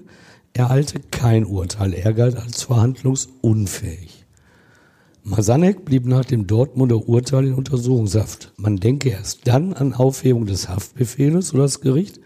ereilte 0.53 0.99
kein 0.99 1.45
Urteil. 1.45 1.93
Er 1.93 2.13
galt 2.13 2.37
als 2.37 2.63
verhandlungsunfähig. 2.63 4.25
Masanek 5.23 5.85
blieb 5.85 6.07
nach 6.07 6.25
dem 6.25 6.47
Dortmunder 6.47 7.07
Urteil 7.07 7.47
in 7.47 7.53
Untersuchungshaft. 7.53 8.53
Man 8.57 8.77
denke 8.77 9.09
erst 9.09 9.47
dann 9.47 9.73
an 9.73 9.93
Aufhebung 9.93 10.47
des 10.47 10.67
Haftbefehles 10.67 11.53
oder 11.53 11.63
das 11.63 11.81
Gericht, 11.81 12.19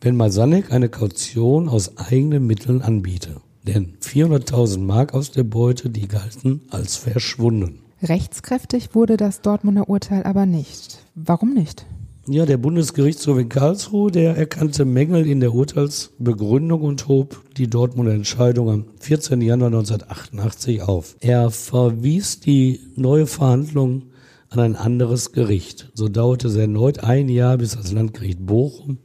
wenn 0.00 0.16
Masanek 0.16 0.70
eine 0.70 0.90
Kaution 0.90 1.68
aus 1.68 1.96
eigenen 1.96 2.46
Mitteln 2.46 2.82
anbiete. 2.82 3.40
Denn 3.66 3.94
400.000 4.02 4.80
Mark 4.80 5.14
aus 5.14 5.30
der 5.30 5.44
Beute, 5.44 5.90
die 5.90 6.06
galten 6.06 6.62
als 6.70 6.96
verschwunden. 6.96 7.80
Rechtskräftig 8.02 8.94
wurde 8.94 9.16
das 9.16 9.40
Dortmunder 9.40 9.88
Urteil 9.88 10.22
aber 10.22 10.46
nicht. 10.46 11.04
Warum 11.14 11.54
nicht? 11.54 11.86
Ja, 12.30 12.44
der 12.44 12.58
Bundesgerichtshof 12.58 13.38
in 13.38 13.48
Karlsruhe, 13.48 14.10
der 14.10 14.36
erkannte 14.36 14.84
Mängel 14.84 15.26
in 15.26 15.40
der 15.40 15.54
Urteilsbegründung 15.54 16.82
und 16.82 17.08
hob 17.08 17.42
die 17.56 17.70
Dortmunder 17.70 18.12
Entscheidung 18.12 18.68
am 18.68 18.84
14. 19.00 19.40
Januar 19.40 19.68
1988 19.68 20.82
auf. 20.82 21.16
Er 21.20 21.50
verwies 21.50 22.38
die 22.40 22.80
neue 22.96 23.26
Verhandlung 23.26 24.10
an 24.50 24.60
ein 24.60 24.76
anderes 24.76 25.32
Gericht. 25.32 25.90
So 25.94 26.10
dauerte 26.10 26.48
es 26.48 26.56
erneut 26.56 27.02
ein 27.02 27.30
Jahr, 27.30 27.56
bis 27.56 27.76
das 27.76 27.92
Landgericht 27.92 28.44
Bochum 28.44 28.98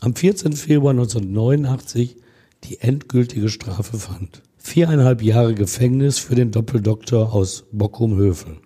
am 0.00 0.14
14. 0.14 0.54
Februar 0.54 0.92
1989 0.92 2.16
die 2.64 2.80
endgültige 2.80 3.50
Strafe 3.50 3.98
fand. 3.98 4.40
Viereinhalb 4.56 5.20
Jahre 5.20 5.54
Gefängnis 5.54 6.18
für 6.18 6.34
den 6.34 6.50
Doppeldoktor 6.50 7.34
aus 7.34 7.64
Bockum-Hövel. 7.72 8.56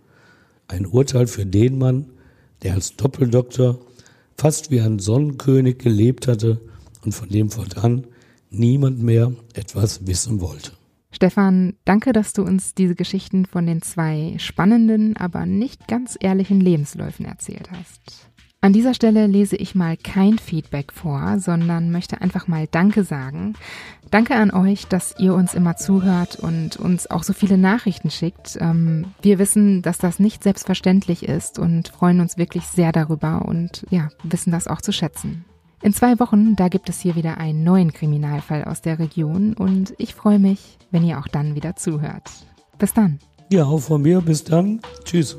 Ein 0.69 0.87
Urteil 0.87 1.27
für 1.27 1.47
den 1.47 1.79
Mann, 1.79 2.13
der 2.63 2.75
als 2.75 2.95
Doppeldoktor 2.95 3.81
fast 4.37 4.71
wie 4.71 4.81
ein 4.81 4.99
Sonnenkönig 4.99 5.79
gelebt 5.79 6.29
hatte 6.29 6.61
und 7.05 7.13
von 7.13 7.29
dem 7.29 7.51
fortan 7.51 8.07
niemand 8.51 9.03
mehr 9.03 9.33
etwas 9.55 10.07
wissen 10.07 10.41
wollte. 10.41 10.73
Stefan, 11.11 11.75
danke, 11.85 12.13
dass 12.13 12.33
du 12.33 12.43
uns 12.43 12.75
diese 12.75 12.97
Geschichten 12.97 13.47
von 13.47 13.67
den 13.67 13.83
zwei 13.83 14.35
spannenden, 14.39 15.17
aber 15.17 15.47
nicht 15.47 15.87
ganz 15.87 16.17
ehrlichen 16.19 16.61
Lebensläufen 16.61 17.25
erzählt 17.25 17.71
hast. 17.71 18.29
An 18.65 18.73
dieser 18.73 18.95
Stelle 18.95 19.27
lese 19.27 19.57
ich 19.57 19.75
mal 19.75 19.95
kein 19.99 20.39
Feedback 20.39 20.91
vor, 20.91 21.39
sondern 21.39 21.91
möchte 21.91 22.23
einfach 22.23 22.49
mal 22.49 22.67
Danke 22.67 23.05
sagen. 23.05 23.53
Danke 24.11 24.37
an 24.37 24.53
euch, 24.53 24.87
dass 24.87 25.15
ihr 25.19 25.35
uns 25.35 25.53
immer 25.53 25.77
zuhört 25.77 26.37
und 26.37 26.77
uns 26.77 27.11
auch 27.11 27.25
so 27.25 27.35
viele 27.35 27.59
Nachrichten 27.59 28.09
schickt. 28.09 28.57
Ähm, 28.59 29.09
wir 29.21 29.39
wissen, 29.39 29.83
dass 29.83 29.99
das 29.99 30.19
nicht 30.19 30.43
selbstverständlich 30.43 31.29
ist 31.29 31.59
und 31.59 31.89
freuen 31.89 32.21
uns 32.21 32.39
wirklich 32.39 32.65
sehr 32.65 32.91
darüber 32.91 33.45
und 33.45 33.85
ja, 33.91 34.09
wissen 34.23 34.51
das 34.51 34.67
auch 34.67 34.81
zu 34.81 34.93
schätzen. 34.93 35.45
In 35.83 35.93
zwei 35.93 36.19
Wochen, 36.19 36.57
da 36.57 36.69
gibt 36.69 36.89
es 36.89 37.03
hier 37.03 37.17
wieder 37.17 37.37
einen 37.37 37.65
neuen 37.65 37.93
Kriminalfall 37.93 38.65
aus 38.65 38.81
der 38.81 38.99
Region 38.99 39.53
und 39.53 39.93
ich 39.99 40.15
freue 40.15 40.39
mich, 40.39 40.79
wenn 40.91 41.05
ihr 41.05 41.19
auch 41.19 41.29
dann 41.29 41.55
wieder 41.55 41.77
zuhört. 41.77 42.31
Bis 42.79 42.95
dann. 42.95 43.19
Ja, 43.53 43.67
auch 43.67 43.81
von 43.81 44.01
mir. 44.01 44.23
Bis 44.23 44.43
dann. 44.43 44.81
Tschüss. 45.05 45.37